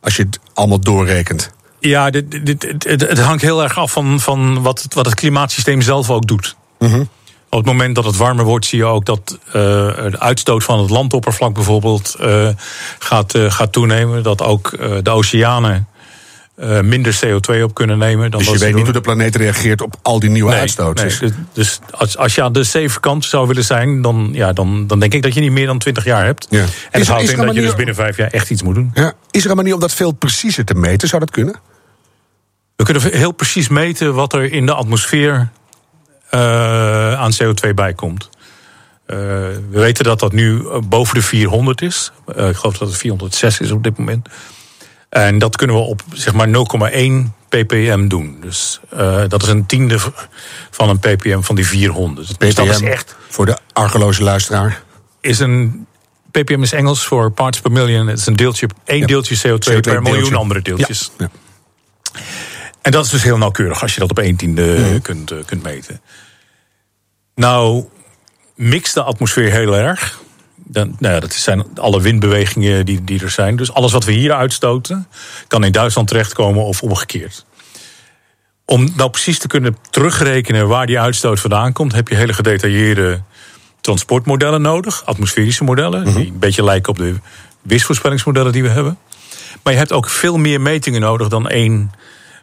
Als 0.00 0.16
je 0.16 0.22
het 0.22 0.38
allemaal 0.54 0.80
doorrekent. 0.80 1.50
Ja, 1.80 2.10
dit, 2.10 2.46
dit, 2.46 2.62
het, 2.78 3.00
het 3.00 3.18
hangt 3.18 3.42
heel 3.42 3.62
erg 3.62 3.78
af 3.78 3.92
van, 3.92 4.20
van 4.20 4.62
wat, 4.62 4.86
wat 4.88 5.06
het 5.06 5.14
klimaatsysteem 5.14 5.82
zelf 5.82 6.10
ook 6.10 6.26
doet. 6.26 6.56
Mm 6.78 6.88
-hmm. 6.88 7.08
Op 7.54 7.60
het 7.60 7.68
moment 7.68 7.94
dat 7.94 8.04
het 8.04 8.16
warmer 8.16 8.44
wordt, 8.44 8.66
zie 8.66 8.78
je 8.78 8.84
ook 8.84 9.04
dat 9.04 9.38
uh, 9.46 9.52
de 9.52 10.16
uitstoot 10.18 10.64
van 10.64 10.78
het 10.78 10.90
landoppervlak 10.90 11.54
bijvoorbeeld 11.54 12.16
uh, 12.20 12.48
gaat, 12.98 13.34
uh, 13.34 13.50
gaat 13.50 13.72
toenemen. 13.72 14.22
Dat 14.22 14.42
ook 14.42 14.70
de 15.02 15.10
oceanen 15.10 15.88
minder 16.82 17.20
CO2 17.24 17.62
op 17.62 17.74
kunnen 17.74 17.98
nemen. 17.98 18.30
Dan 18.30 18.40
dus 18.40 18.50
je 18.50 18.58
weet 18.58 18.74
niet 18.74 18.84
hoe 18.84 18.92
de 18.92 19.00
planeet 19.00 19.36
reageert 19.36 19.82
op 19.82 19.96
al 20.02 20.18
die 20.18 20.30
nieuwe 20.30 20.50
nee, 20.50 20.60
uitstoot. 20.60 20.96
Nee, 20.96 21.06
dus, 21.06 21.20
dus 21.52 21.78
als, 21.90 22.16
als 22.16 22.34
je 22.34 22.42
aan 22.42 22.52
de 22.52 22.64
safe 22.64 23.00
kant 23.00 23.24
zou 23.24 23.46
willen 23.46 23.64
zijn, 23.64 24.02
dan, 24.02 24.30
ja, 24.32 24.52
dan, 24.52 24.86
dan 24.86 24.98
denk 24.98 25.14
ik 25.14 25.22
dat 25.22 25.34
je 25.34 25.40
niet 25.40 25.52
meer 25.52 25.66
dan 25.66 25.78
20 25.78 26.04
jaar 26.04 26.24
hebt. 26.24 26.46
Ja. 26.50 26.58
En 26.58 26.66
dat 26.90 27.00
is, 27.00 27.08
houdt 27.08 27.30
in 27.30 27.36
dat 27.36 27.54
je 27.54 27.60
dus 27.60 27.74
binnen 27.74 27.94
vijf 27.94 28.16
jaar 28.16 28.30
echt 28.30 28.50
iets 28.50 28.62
moet 28.62 28.74
doen. 28.74 28.90
Ja. 28.94 29.12
Is 29.30 29.44
er 29.44 29.50
een 29.50 29.56
manier 29.56 29.74
om 29.74 29.80
dat 29.80 29.92
veel 29.92 30.12
preciezer 30.12 30.64
te 30.64 30.74
meten? 30.74 31.08
Zou 31.08 31.20
dat 31.20 31.30
kunnen? 31.30 31.54
We 32.76 32.84
kunnen 32.84 33.02
heel 33.12 33.32
precies 33.32 33.68
meten 33.68 34.14
wat 34.14 34.32
er 34.32 34.52
in 34.52 34.66
de 34.66 34.74
atmosfeer 34.74 35.50
aan 37.18 37.32
CO2 37.32 37.74
bijkomt. 37.74 38.30
Uh, 39.06 39.16
we 39.16 39.60
weten 39.70 40.04
dat 40.04 40.20
dat 40.20 40.32
nu 40.32 40.64
boven 40.88 41.14
de 41.14 41.22
400 41.22 41.82
is. 41.82 42.12
Uh, 42.36 42.48
ik 42.48 42.56
geloof 42.56 42.78
dat 42.78 42.88
het 42.88 42.96
406 42.96 43.60
is 43.60 43.70
op 43.70 43.82
dit 43.82 43.98
moment. 43.98 44.28
En 45.08 45.38
dat 45.38 45.56
kunnen 45.56 45.76
we 45.76 45.82
op 45.82 46.02
zeg 46.12 46.34
maar 46.34 46.48
0,1 46.48 46.52
ppm 47.48 48.08
doen. 48.08 48.38
Dus 48.40 48.80
uh, 48.94 49.22
dat 49.28 49.42
is 49.42 49.48
een 49.48 49.66
tiende 49.66 49.98
van 50.70 50.88
een 50.88 50.98
ppm 50.98 51.40
van 51.40 51.54
die 51.54 51.66
400. 51.66 52.26
ppm, 52.26 52.38
dus 52.38 52.54
dat 52.54 52.66
is 52.66 52.80
echt. 52.80 53.16
Voor 53.28 53.46
de 53.46 53.58
argeloze 53.72 54.22
luisteraar. 54.22 54.82
Is 55.20 55.38
een. 55.38 55.86
ppm 56.30 56.62
is 56.62 56.72
Engels 56.72 57.04
voor 57.04 57.30
parts 57.30 57.60
per 57.60 57.72
million. 57.72 58.06
Het 58.06 58.18
is 58.18 58.26
een 58.26 58.36
deeltje, 58.36 58.68
één 58.84 59.00
ja. 59.00 59.06
deeltje 59.06 59.36
CO2, 59.36 59.72
CO2 59.72 59.80
per 59.80 60.02
miljoen 60.02 60.20
deeltje. 60.20 60.36
andere 60.36 60.62
deeltjes. 60.62 61.10
Ja. 61.18 61.28
Ja. 62.12 62.20
En 62.84 62.90
dat 62.90 63.04
is 63.04 63.10
dus 63.10 63.22
heel 63.22 63.38
nauwkeurig 63.38 63.82
als 63.82 63.94
je 63.94 64.00
dat 64.00 64.10
op 64.10 64.18
één 64.18 64.36
tiende 64.36 64.76
mm. 64.78 65.02
kunt, 65.02 65.32
uh, 65.32 65.38
kunt 65.44 65.62
meten. 65.62 66.00
Nou, 67.34 67.84
mixt 68.54 68.94
de 68.94 69.02
atmosfeer 69.02 69.50
heel 69.50 69.76
erg. 69.76 70.20
Dan, 70.54 70.96
nou 70.98 71.14
ja, 71.14 71.20
dat 71.20 71.32
zijn 71.32 71.64
alle 71.74 72.00
windbewegingen 72.00 72.86
die, 72.86 73.04
die 73.04 73.22
er 73.22 73.30
zijn. 73.30 73.56
Dus 73.56 73.72
alles 73.72 73.92
wat 73.92 74.04
we 74.04 74.12
hier 74.12 74.32
uitstoten, 74.32 75.08
kan 75.48 75.64
in 75.64 75.72
Duitsland 75.72 76.08
terechtkomen 76.08 76.64
of 76.64 76.82
omgekeerd. 76.82 77.44
Om 78.64 78.88
nou 78.96 79.10
precies 79.10 79.38
te 79.38 79.46
kunnen 79.46 79.76
terugrekenen 79.90 80.68
waar 80.68 80.86
die 80.86 81.00
uitstoot 81.00 81.40
vandaan 81.40 81.72
komt, 81.72 81.92
heb 81.92 82.08
je 82.08 82.14
hele 82.14 82.32
gedetailleerde 82.32 83.22
transportmodellen 83.80 84.62
nodig, 84.62 85.04
atmosferische 85.04 85.64
modellen, 85.64 86.00
mm 86.00 86.06
-hmm. 86.06 86.14
die 86.14 86.32
een 86.32 86.38
beetje 86.38 86.64
lijken 86.64 86.90
op 86.90 86.98
de 86.98 87.14
weersvoorspellingsmodellen 87.62 88.52
die 88.52 88.62
we 88.62 88.68
hebben. 88.68 88.98
Maar 89.62 89.72
je 89.72 89.78
hebt 89.78 89.92
ook 89.92 90.08
veel 90.08 90.36
meer 90.36 90.60
metingen 90.60 91.00
nodig 91.00 91.28
dan 91.28 91.48
één 91.48 91.90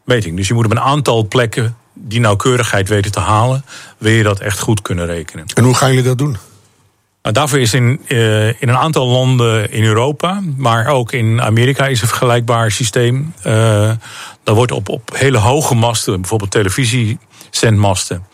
meting. 0.05 0.38
Dus 0.38 0.48
je 0.48 0.53
moet 0.53 0.65
op 0.65 0.72
een 0.72 0.79
aantal 0.79 1.27
plekken 1.27 1.75
die 1.93 2.20
nauwkeurigheid 2.20 2.89
weten 2.89 3.12
te 3.12 3.20
halen, 3.20 3.65
wil 3.98 4.12
je 4.12 4.24
dat 4.24 4.39
echt 4.39 4.60
goed 4.60 4.81
kunnen 4.81 5.05
rekenen. 5.05 5.46
En 5.53 5.63
hoe 5.63 5.75
gaan 5.75 5.89
jullie 5.89 6.03
dat 6.03 6.17
doen? 6.17 6.38
Nou, 7.22 7.36
daarvoor 7.36 7.60
is 7.60 7.74
in, 7.74 8.01
uh, 8.08 8.48
in 8.48 8.70
een 8.70 8.77
aantal 8.77 9.08
landen 9.08 9.72
in 9.72 9.84
Europa, 9.84 10.41
maar 10.58 10.88
ook 10.88 11.12
in 11.12 11.41
Amerika 11.41 11.88
is 11.88 12.01
een 12.01 12.08
vergelijkbaar 12.08 12.72
systeem. 12.72 13.34
Uh, 13.38 13.53
daar 14.43 14.55
wordt 14.55 14.72
op, 14.72 14.89
op 14.89 15.10
hele 15.15 15.38
hoge 15.38 15.75
masten, 15.75 16.20
bijvoorbeeld 16.22 16.51
televisiezendmasten, 16.51 18.25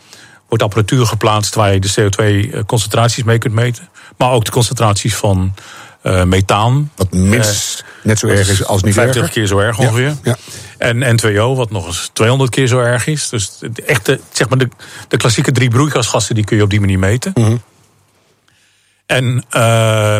wordt 0.48 0.64
apparatuur 0.64 1.06
geplaatst 1.06 1.54
waar 1.54 1.72
je 1.72 1.80
de 1.80 1.94
CO2-concentraties 2.00 3.24
mee 3.24 3.38
kunt 3.38 3.54
meten. 3.54 3.88
Maar 4.16 4.30
ook 4.30 4.44
de 4.44 4.50
concentraties 4.50 5.16
van 5.16 5.54
uh, 6.02 6.22
methaan. 6.22 6.90
Wat 6.96 7.12
minst 7.12 7.84
net 8.02 8.18
zo 8.18 8.26
erg 8.26 8.48
is 8.48 8.64
als 8.64 8.82
niet 8.82 8.94
50 8.94 9.16
erger. 9.16 9.34
keer 9.34 9.46
zo 9.46 9.58
erg 9.58 9.78
ongeveer. 9.78 10.16
Ja, 10.22 10.36
ja. 10.36 10.36
En 10.78 11.20
N2O, 11.20 11.56
wat 11.56 11.70
nog 11.70 11.86
eens 11.86 12.10
200 12.12 12.50
keer 12.50 12.66
zo 12.66 12.78
erg 12.78 13.06
is. 13.06 13.28
Dus 13.28 13.58
de 13.58 13.82
echte, 13.82 14.20
zeg 14.32 14.48
maar 14.48 14.58
de, 14.58 14.68
de 15.08 15.16
klassieke 15.16 15.52
drie 15.52 15.68
broeikasgassen, 15.68 16.34
die 16.34 16.44
kun 16.44 16.56
je 16.56 16.62
op 16.62 16.70
die 16.70 16.80
manier 16.80 16.98
meten. 16.98 17.32
Mhm. 17.34 17.56
En 19.06 19.44
uh, 19.56 20.18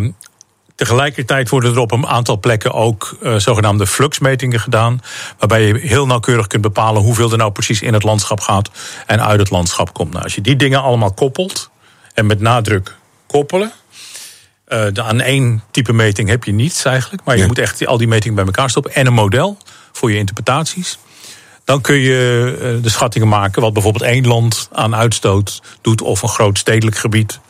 tegelijkertijd 0.74 1.48
worden 1.48 1.72
er 1.72 1.78
op 1.78 1.92
een 1.92 2.06
aantal 2.06 2.38
plekken 2.38 2.72
ook 2.72 3.16
uh, 3.22 3.36
zogenaamde 3.36 3.86
fluxmetingen 3.86 4.60
gedaan. 4.60 5.00
Waarbij 5.38 5.66
je 5.66 5.78
heel 5.78 6.06
nauwkeurig 6.06 6.46
kunt 6.46 6.62
bepalen 6.62 7.02
hoeveel 7.02 7.30
er 7.30 7.38
nou 7.38 7.52
precies 7.52 7.82
in 7.82 7.92
het 7.92 8.02
landschap 8.02 8.40
gaat 8.40 8.70
en 9.06 9.24
uit 9.24 9.38
het 9.38 9.50
landschap 9.50 9.92
komt. 9.92 10.12
Nou, 10.12 10.24
als 10.24 10.34
je 10.34 10.40
die 10.40 10.56
dingen 10.56 10.82
allemaal 10.82 11.12
koppelt, 11.12 11.70
en 12.18 12.26
met 12.26 12.40
nadruk 12.40 12.94
koppelen. 13.26 13.72
Uh, 14.68 14.86
de, 14.92 15.02
aan 15.02 15.20
één 15.20 15.62
type 15.70 15.92
meting 15.92 16.28
heb 16.28 16.44
je 16.44 16.52
niets 16.52 16.84
eigenlijk. 16.84 17.24
Maar 17.24 17.34
je 17.34 17.40
Ja. 17.40 17.46
moet 17.46 17.58
echt 17.58 17.86
al 17.86 17.98
die 17.98 18.08
metingen 18.08 18.34
bij 18.36 18.44
elkaar 18.44 18.70
stoppen. 18.70 18.94
En 18.94 19.06
een 19.06 19.12
model 19.12 19.58
voor 19.92 20.10
je 20.10 20.18
interpretaties. 20.18 20.98
Dan 21.64 21.80
kun 21.80 21.98
je 21.98 22.52
uh, 22.76 22.82
de 22.82 22.88
schattingen 22.88 23.28
maken 23.28 23.62
wat 23.62 23.72
bijvoorbeeld 23.72 24.04
één 24.04 24.26
land 24.26 24.68
aan 24.72 24.94
uitstoot 24.94 25.62
doet. 25.80 26.02
Of 26.02 26.22
een 26.22 26.28
groot 26.28 26.58
stedelijk 26.58 26.96
gebied. 26.96 27.40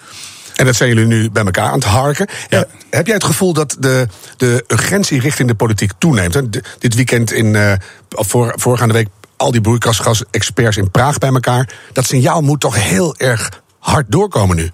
En 0.54 0.64
dat 0.64 0.74
zijn 0.76 0.88
jullie 0.88 1.06
nu 1.06 1.30
bij 1.30 1.44
elkaar 1.44 1.66
aan 1.68 1.74
het 1.78 1.84
harken. 1.84 2.28
Ja. 2.48 2.58
Eh, 2.64 2.70
Heb 2.90 3.06
jij 3.06 3.14
het 3.14 3.24
gevoel 3.24 3.52
dat 3.52 3.76
de, 3.78 4.08
de 4.36 4.64
urgentie 4.68 5.20
richting 5.20 5.48
de 5.48 5.54
politiek 5.54 5.92
toeneemt? 5.98 6.62
Dit 6.78 6.94
weekend 6.94 7.32
in, 7.32 7.56
eh, 7.56 7.72
voor, 8.08 8.52
voorgaande 8.56 8.94
week 8.94 9.08
al 9.36 9.50
die 9.50 9.60
broeikasgas-experts 9.60 10.76
in 10.76 10.90
Praag 10.90 11.18
bij 11.18 11.28
elkaar. 11.32 11.68
Dat 11.92 12.06
signaal 12.06 12.40
moet 12.42 12.60
toch 12.60 12.74
heel 12.74 13.16
erg 13.16 13.62
hard 13.78 14.06
doorkomen 14.08 14.56
nu. 14.56 14.70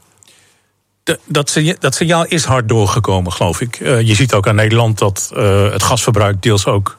De, 1.04 1.18
dat, 1.25 1.50
signa- 1.50 1.76
dat 1.78 1.94
signaal 1.94 2.25
is 2.25 2.44
hard 2.44 2.68
doorgekomen, 2.68 3.32
geloof 3.32 3.61
ik. 3.61 3.80
Uh, 3.80 4.00
je 4.00 4.14
ziet 4.14 4.34
ook 4.34 4.49
aan 4.49 4.54
Nederland 4.54 4.99
dat 4.99 5.30
uh, 5.37 5.70
het 5.73 5.82
gasverbruik 5.82 6.42
deels 6.42 6.66
ook. 6.66 6.99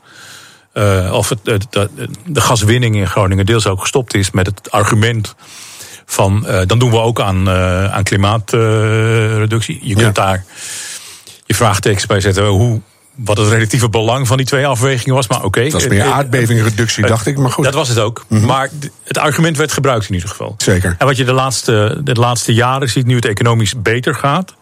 Uh, 0.74 1.12
of 1.13 1.29
het, 1.29 1.39
de, 1.43 1.59
de, 1.69 1.89
de 2.25 2.41
gaswinning 2.41 2.95
in 2.95 3.07
Groningen 3.07 3.45
deels 3.45 3.67
ook 3.67 3.81
gestopt 3.81 4.13
is 4.13 4.31
met 4.31 4.45
het 4.45 4.71
argument 4.71 5.35
van. 6.05 6.47
dan 6.67 6.79
doen 6.79 6.89
we 6.89 7.00
ook 7.00 7.21
aan, 7.21 7.50
aan 7.89 8.03
klimaatreductie. 8.03 9.79
je 9.81 9.93
kunt 9.93 10.15
Ja. 10.17 10.24
daar 10.24 10.45
je 11.45 11.55
vraagtekens 11.55 12.05
bij 12.05 12.19
zetten 12.19 12.45
hoe. 12.45 12.81
Wat 13.15 13.38
het 13.38 13.48
relatieve 13.50 13.89
belang 13.89 14.27
van 14.27 14.38
die 14.38 14.45
twee 14.45 14.67
afwegingen 14.67 15.15
was. 15.15 15.27
Maar 15.27 15.43
oké. 15.43 15.62
Het 15.62 15.72
was 15.74 15.88
meer 15.88 16.03
aardbevingreductie, 16.03 17.05
dacht 17.05 17.25
ik. 17.25 17.38
Maar 17.38 17.51
goed. 17.51 17.63
Dat 17.65 17.74
was 17.74 17.88
het 17.89 18.00
ook. 18.00 18.25
Maar 18.27 18.69
d- 18.79 18.89
het 19.03 19.17
argument 19.17 19.57
werd 19.57 19.72
gebruikt 19.72 20.07
in 20.07 20.13
ieder 20.13 20.29
geval. 20.29 20.55
Zeker. 20.57 20.95
En 21.00 21.05
wat 21.05 21.17
je 21.17 21.25
de 21.25 21.34
laatste, 21.34 22.00
de 22.03 22.13
laatste 22.13 22.53
jaren 22.53 22.89
ziet, 22.89 23.05
nu 23.05 23.15
het 23.15 23.25
economisch 23.25 23.81
beter 23.81 24.15
gaat, 24.15 24.53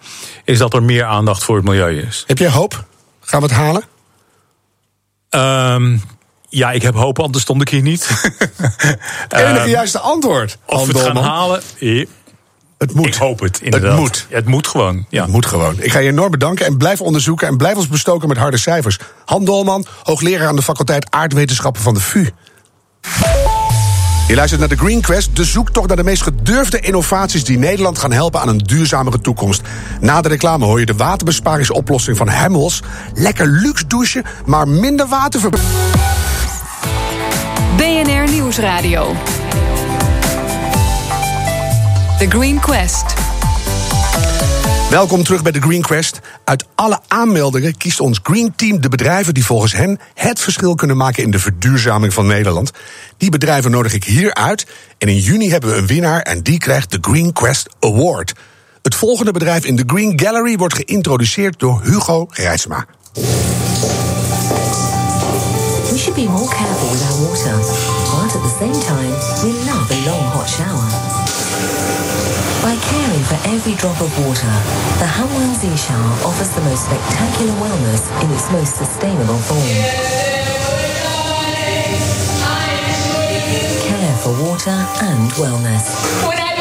is 0.44 0.58
dat 0.58 0.74
er 0.74 0.84
meer 0.84 1.04
aandacht 1.06 1.44
voor 1.44 1.56
het 1.56 1.66
milieu 1.66 2.00
is. 2.02 2.24
Heb 2.28 2.38
jij 2.38 2.50
hoop? 2.50 2.84
Gaan 3.22 3.42
we 3.42 3.46
het 3.48 3.56
halen? 3.56 3.84
Ehm, 5.30 5.98
ja, 6.50 6.72
ik 6.72 6.82
heb 6.82 6.94
hoop, 6.96 7.20
anders 7.20 7.44
stond 7.44 7.62
ik 7.62 7.70
hier 7.70 7.82
niet. 7.82 8.08
Het 8.10 9.34
enige 9.40 9.60
Ehm, 9.60 9.70
juiste 9.70 10.00
antwoord. 10.00 10.58
of 10.66 10.88
we 10.88 10.94
het 10.98 11.08
gaan 11.08 11.18
halen, 11.24 11.62
Het 12.84 12.94
moet. 12.94 13.08
ik 13.08 13.14
hoop 13.14 13.40
het 13.40 13.62
inderdaad. 13.62 13.98
moet. 13.98 14.28
Het 14.30 14.46
moet 14.46 14.68
gewoon, 14.68 15.06
ja. 15.10 15.22
Het 15.22 15.32
moet 15.32 15.46
gewoon. 15.46 15.76
Ik 15.80 15.92
ga 15.92 16.00
je 16.00 16.10
enorm 16.10 16.32
bedanken 16.32 16.66
en 16.66 16.78
blijf 16.78 17.02
onderzoeken 17.02 17.48
en 17.48 17.58
blijf 17.58 17.76
ons 17.76 17.88
bestoken 17.88 18.28
met 18.28 18.38
harde 18.38 18.58
cijfers. 18.58 19.00
Han 19.26 19.46
Dolman, 19.46 19.86
hoogleraar 20.04 20.48
aan 20.48 20.56
de 20.56 20.62
faculteit 20.62 21.08
Aardwetenschappen 21.10 21.82
van 21.82 21.94
de 21.94 22.00
VU. 22.00 22.30
Je 24.28 24.36
luistert 24.36 24.60
naar 24.60 24.70
de 24.70 24.78
Green 24.78 25.02
Quest, 25.02 25.36
de 25.36 25.44
zoektocht 25.44 25.88
naar 25.88 25.98
de 25.98 26.04
meest 26.04 26.22
gedurfde 26.22 26.80
innovaties 26.80 27.44
die 27.44 27.58
Nederland 27.58 27.98
gaan 27.98 28.12
helpen 28.12 28.42
aan 28.42 28.48
een 28.48 28.58
duurzamere 28.58 29.22
toekomst. 29.22 29.62
Na 30.02 30.22
de 30.22 30.30
reclame 30.30 30.66
hoor 30.66 30.80
je 30.80 30.86
de 30.86 30.96
waterbesparingsoplossing 30.96 32.18
van 32.18 32.30
Hemmels. 32.30 32.82
Lekker 33.14 33.48
luxe 33.48 33.88
douchen, 33.88 34.24
maar 34.46 34.68
minder 34.68 35.08
waterverbruik. 35.08 35.66
BNR 37.78 38.32
Nieuwsradio. 38.32 39.16
The 42.18 42.30
Green 42.30 42.60
Quest. 42.60 43.04
Welkom 44.90 45.24
terug 45.24 45.42
bij 45.42 45.52
de 45.52 45.62
Green 45.62 45.82
Quest. 45.82 46.20
Uit 46.44 46.66
alle 46.76 47.00
aanmeldingen 47.08 47.78
kiest 47.78 48.00
ons 48.00 48.20
Green 48.24 48.54
Team 48.56 48.82
de 48.82 48.90
bedrijven 48.90 49.34
die 49.34 49.46
volgens 49.46 49.74
hen 49.74 50.00
het 50.14 50.40
verschil 50.40 50.76
kunnen 50.76 50.98
maken 50.98 51.24
in 51.24 51.32
de 51.32 51.40
verduurzaming 51.40 52.14
van 52.14 52.28
Nederland. 52.28 52.72
Die 53.18 53.30
bedrijven 53.30 53.72
nodig 53.72 53.94
ik 53.94 54.04
hier 54.04 54.34
uit. 54.34 54.66
En 54.98 55.08
in 55.08 55.18
juni 55.18 55.50
hebben 55.50 55.70
we 55.70 55.76
een 55.76 55.88
winnaar 55.88 56.22
en 56.22 56.44
die 56.44 56.58
krijgt 56.58 56.92
de 56.92 56.98
Green 57.02 57.34
Quest 57.34 57.70
Award. 57.80 58.34
Het 58.82 58.96
volgende 58.96 59.32
bedrijf 59.32 59.66
in 59.66 59.76
de 59.76 59.84
Green 59.86 60.20
Gallery 60.20 60.58
wordt 60.58 60.76
geïntroduceerd 60.76 61.60
door 61.60 61.82
Hugo 61.84 62.28
Reitsma. 62.30 62.86
We 65.92 65.98
should 65.98 66.16
be 66.16 66.28
more 66.30 66.50
careful 66.50 66.90
with 66.92 67.02
our 67.02 67.22
water, 67.22 67.58
but 68.12 68.36
at 68.36 68.42
the 68.42 68.56
same 68.60 68.80
time, 68.80 69.12
we 69.42 69.52
love 69.66 69.92
a 69.92 70.10
long 70.10 70.32
hot 70.32 70.50
shower. 70.50 71.13
By 72.64 72.78
caring 72.78 73.24
for 73.26 73.36
every 73.50 73.76
drop 73.76 74.00
of 74.00 74.10
water, 74.26 74.48
the 74.98 75.06
Hamwell 75.06 75.54
Z 75.54 75.68
shower 75.76 76.14
offers 76.26 76.50
the 76.56 76.62
most 76.62 76.86
spectacular 76.86 77.52
wellness 77.60 78.08
in 78.24 78.32
its 78.32 78.50
most 78.54 78.78
sustainable 78.78 79.38
form. 79.38 79.68
Care 83.84 84.16
for 84.16 84.32
water 84.42 84.80
and 85.02 85.30
wellness. 85.34 86.53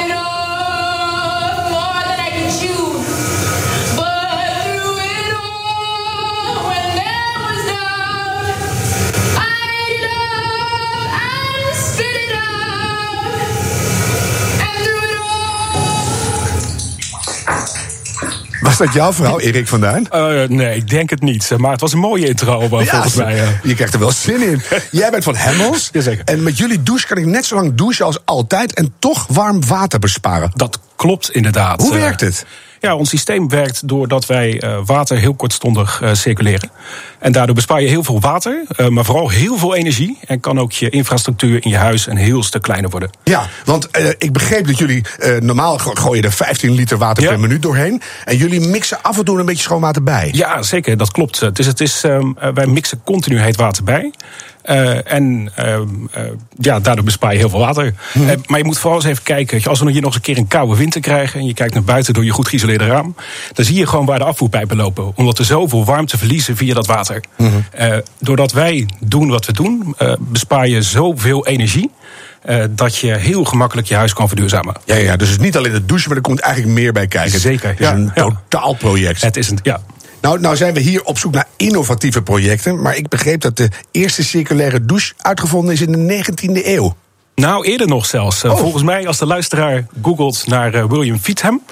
Dat 18.84 18.94
jouw 18.94 19.12
vrouw, 19.12 19.38
Erik 19.40 19.68
van 19.68 19.80
Duin? 19.80 20.08
Eh, 20.10 20.48
nee, 20.48 20.76
ik 20.76 20.90
denk 20.90 21.10
het 21.10 21.20
niet. 21.22 21.50
Maar 21.56 21.70
het 21.70 21.80
was 21.80 21.92
een 21.92 21.98
mooie 21.98 22.28
intro, 22.28 22.60
eh, 22.60 22.68
volgens 22.68 23.14
mij. 23.14 23.40
eh. 23.42 23.48
je 23.62 23.74
krijgt 23.74 23.94
er 23.94 24.00
wel 24.00 24.10
zin 24.10 24.42
in. 24.42 24.62
Jij 24.90 25.10
bent 25.10 25.24
van 25.24 25.36
Hemmels. 25.36 25.88
Jazeker. 25.92 26.24
En 26.24 26.42
met 26.42 26.58
jullie 26.58 26.82
douche 26.82 27.06
kan 27.06 27.16
ik 27.16 27.26
net 27.26 27.44
zo 27.46 27.54
lang 27.54 27.74
douchen 27.74 28.04
als 28.04 28.18
altijd 28.24 28.74
en 28.74 28.94
toch 28.98 29.26
warm 29.28 29.66
water 29.66 29.98
besparen. 29.98 30.50
Dat 30.54 30.78
klopt 30.96 31.30
inderdaad. 31.30 31.80
Hoe 31.80 31.94
werkt 31.94 32.20
het? 32.20 32.44
Ja, 32.82 32.96
ons 32.96 33.08
systeem 33.08 33.48
werkt 33.48 33.88
doordat 33.88 34.26
wij 34.26 34.60
eh, 34.60 34.78
water 34.84 35.16
heel 35.18 35.34
kortstondig 35.34 36.00
eh, 36.02 36.12
circuleren. 36.14 36.70
En 37.18 37.32
daardoor 37.32 37.54
bespaar 37.54 37.80
je 37.80 37.88
heel 37.88 38.02
veel 38.04 38.20
water, 38.20 38.62
eh, 38.76 38.88
maar 38.88 39.04
vooral 39.04 39.28
heel 39.28 39.56
veel 39.56 39.74
energie. 39.74 40.18
En 40.26 40.40
kan 40.40 40.60
ook 40.60 40.72
je 40.72 40.90
infrastructuur 40.90 41.64
in 41.64 41.70
je 41.70 41.76
huis 41.76 42.06
een 42.06 42.16
heel 42.16 42.42
stuk 42.42 42.62
kleiner 42.62 42.90
worden. 42.90 43.10
Ja, 43.24 43.48
want 43.64 43.88
ik 44.18 44.32
begreep 44.32 44.66
dat 44.66 44.78
jullie 44.78 45.04
eh, 45.18 45.36
normaal 45.40 45.78
go- 45.78 45.90
gooien 45.94 46.24
er 46.24 46.32
15 46.32 46.70
liter 46.70 46.98
water 46.98 47.22
Ja. 47.22 47.28
per 47.28 47.40
minuut 47.40 47.62
doorheen. 47.62 48.02
En 48.24 48.36
jullie 48.36 48.60
mixen 48.60 49.02
af 49.02 49.18
en 49.18 49.24
toe 49.24 49.38
een 49.38 49.46
beetje 49.46 49.62
schoon 49.62 49.80
water 49.80 50.02
bij. 50.02 50.28
Ja, 50.32 50.62
zeker, 50.62 50.96
dat 50.96 51.10
klopt. 51.10 51.54
Dus 51.56 51.66
het 51.66 51.80
is, 51.80 52.04
ehm, 52.04 52.30
eh, 52.38 52.48
wij 52.54 52.66
mixen 52.66 53.00
continu 53.04 53.40
heet 53.40 53.56
water 53.56 53.84
bij. 53.84 54.12
Eh, 54.62 55.12
en 55.12 55.52
ehm, 55.54 55.86
eh, 56.10 56.22
ja, 56.58 56.80
daardoor 56.80 57.04
bespaar 57.04 57.32
je 57.32 57.38
heel 57.38 57.48
veel 57.48 57.58
water. 57.58 57.94
Mhm. 58.14 58.28
Eh, 58.28 58.36
maar 58.46 58.58
je 58.58 58.64
moet 58.64 58.78
vooral 58.78 58.98
eens 58.98 59.08
even 59.08 59.22
kijken. 59.22 59.64
Als 59.64 59.80
we 59.80 59.90
hier 59.90 60.00
nog 60.00 60.04
eens 60.04 60.14
een 60.14 60.20
keer 60.20 60.38
een 60.38 60.46
koude 60.46 60.76
winter 60.76 61.00
krijgen. 61.00 61.40
en 61.40 61.46
je 61.46 61.54
kijkt 61.54 61.74
naar 61.74 61.82
buiten 61.82 62.14
door 62.14 62.24
je 62.24 62.30
goed 62.30 62.48
geïsoleerde 62.48 62.86
raam. 62.86 63.14
dan 63.52 63.64
zie 63.64 63.74
je 63.74 63.86
gewoon 63.86 64.06
waar 64.06 64.18
de 64.18 64.24
afvoerpijpen 64.24 64.76
lopen. 64.76 65.12
Omdat 65.16 65.38
we 65.38 65.44
zoveel 65.44 65.84
warmte 65.84 66.18
verliezen 66.18 66.56
via 66.56 66.74
dat 66.74 66.86
water. 66.86 67.22
Mhm. 67.36 68.00
Doordat 68.18 68.52
wij 68.52 68.88
doen 69.00 69.28
wat 69.28 69.46
we 69.46 69.52
doen, 69.52 69.96
bespaar 70.18 70.68
je 70.68 70.82
zoveel 70.82 71.46
energie. 71.46 71.90
dat 72.70 72.96
je 72.96 73.16
heel 73.16 73.44
gemakkelijk 73.44 73.88
je 73.88 73.94
huis 73.94 74.12
kan 74.12 74.28
verduurzamen. 74.28 74.76
Ja, 74.84 74.94
ja, 74.94 75.16
dus 75.16 75.28
het 75.28 75.38
is 75.38 75.44
niet 75.44 75.56
alleen 75.56 75.72
het 75.72 75.88
douchen, 75.88 76.08
maar 76.08 76.16
er 76.16 76.22
komt 76.22 76.40
eigenlijk 76.40 76.74
meer 76.74 76.92
bij 76.92 77.06
kijken. 77.06 77.40
Zeker, 77.40 77.68
Het 77.68 77.80
is 77.80 77.86
ja, 77.86 77.92
een 77.92 78.10
ja. 78.14 78.28
totaalproject. 78.48 79.22
Het 79.22 79.36
is 79.36 79.50
een. 79.50 79.58
Ja, 79.62 79.80
Nou, 80.22 80.40
nou 80.40 80.56
zijn 80.56 80.74
we 80.74 80.80
hier 80.80 81.04
op 81.04 81.18
zoek 81.18 81.32
naar 81.32 81.48
innovatieve 81.56 82.22
projecten. 82.22 82.82
Maar 82.82 82.96
ik 82.96 83.08
begreep 83.08 83.40
dat 83.40 83.56
de 83.56 83.68
eerste 83.90 84.24
circulaire 84.24 84.84
douche 84.84 85.14
uitgevonden 85.18 85.74
is 85.74 85.80
in 85.80 85.92
de 85.92 86.24
19e 86.24 86.66
eeuw. 86.66 86.96
Nou, 87.34 87.64
eerder 87.64 87.86
nog 87.86 88.06
zelfs. 88.06 88.44
Uh, 88.44 88.52
Oh. 88.52 88.58
Volgens 88.58 88.82
mij, 88.82 89.06
als 89.06 89.18
de 89.18 89.26
luisteraar 89.26 89.86
googelt 90.02 90.46
naar 90.46 90.74
uh, 90.74 90.84
William 90.84 91.18
Feetham... 91.18 91.62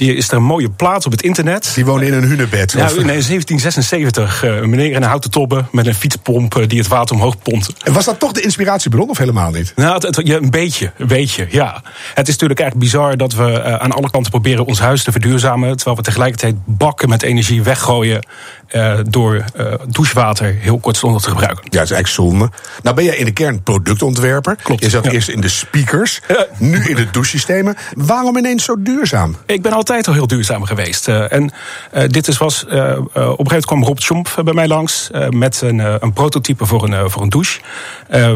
die 0.00 0.14
is 0.14 0.28
er 0.28 0.36
een 0.36 0.42
mooie 0.42 0.70
plaats 0.70 1.06
op 1.06 1.12
het 1.12 1.22
internet. 1.22 1.72
Die 1.74 1.84
woonde 1.84 2.06
in 2.06 2.12
een 2.12 2.24
hunebed. 2.24 2.74
Nou, 2.74 2.86
Of- 2.86 2.96
in 2.96 3.06
1776, 3.06 4.44
uh, 4.44 4.56
een 4.56 4.70
meneer 4.70 4.90
in 4.90 4.96
een 4.96 5.02
houten 5.02 5.30
tobbe... 5.30 5.64
met 5.72 5.86
een 5.86 5.94
fietspomp 5.94 6.54
uh, 6.56 6.66
die 6.68 6.78
het 6.78 6.88
water 6.88 7.14
omhoog 7.16 7.38
pompte. 7.42 7.72
En 7.82 7.92
was 7.92 8.04
dat 8.04 8.18
toch 8.18 8.32
de 8.32 8.40
inspiratiebron 8.40 9.08
of 9.08 9.18
helemaal 9.18 9.50
niet? 9.50 9.72
Nou, 9.76 9.94
het, 9.94 10.02
het- 10.16 10.26
ja, 10.26 10.36
een 10.36 10.50
beetje, 10.50 10.92
een 10.98 11.06
beetje, 11.06 11.46
ja. 11.50 11.82
Het 12.14 12.28
is 12.28 12.32
natuurlijk 12.32 12.60
eigenlijk 12.60 12.90
bizar 12.90 13.16
dat 13.16 13.32
we 13.34 13.42
uh, 13.66 13.74
aan 13.74 13.92
alle 13.92 14.10
kanten 14.10 14.30
proberen 14.30 14.66
ons 14.66 14.80
huis 14.80 15.02
te 15.02 15.12
verduurzamen... 15.12 15.76
terwijl 15.76 15.96
we 15.96 16.02
tegelijkertijd 16.02 16.54
bakken 16.64 17.08
met 17.08 17.22
energie 17.22 17.62
weggooien... 17.62 18.26
uh, 18.72 18.98
door 19.08 19.34
uh, 19.56 19.72
douchewater 19.88 20.56
heel 20.60 20.78
kortstondig 20.78 21.22
te 21.22 21.28
gebruiken. 21.30 21.64
Ja, 21.64 21.70
dat 21.78 21.82
is 21.90 21.90
eigenlijk 21.90 22.30
zonde. 22.30 22.50
Nou 22.82 22.96
ben 22.96 23.04
jij 23.04 23.16
in 23.16 23.24
de 23.24 23.32
kern 23.32 23.62
productontwerper. 23.62 24.56
Klopt, 24.62 24.82
Je 24.84 24.90
zat 24.90 25.04
ja. 25.04 25.10
eerst 25.10 25.28
in 25.28 25.40
de 25.40 25.48
speakers, 25.48 26.20
Ja. 26.28 26.46
nu 26.58 26.84
in 26.88 26.94
de 26.96 27.10
douchesystemen. 27.10 27.76
Waarom 27.96 28.36
ineens 28.36 28.64
zo 28.64 28.74
duurzaam? 28.78 29.36
Ik 29.46 29.62
ben 29.62 29.72
altijd 29.72 29.88
altijd 29.90 30.16
al 30.16 30.26
heel 30.26 30.36
duurzaam 30.36 30.64
geweest. 30.64 31.08
Eh, 31.08 31.32
en 31.32 31.50
eh, 31.92 32.08
dit 32.08 32.28
is, 32.28 32.38
was, 32.38 32.66
eh, 32.66 32.98
op 32.98 33.14
een 33.14 33.14
gegeven 33.14 33.44
moment 33.44 33.66
kwam 33.66 33.84
Rob 33.84 33.98
Schomp 33.98 34.34
bij 34.44 34.54
mij 34.54 34.68
langs 34.68 35.10
met 35.30 35.60
een, 35.60 35.78
een 35.78 36.12
prototype 36.12 36.66
voor 36.66 36.84
een, 36.84 37.10
voor 37.10 37.22
een 37.22 37.28
douche. 37.28 37.60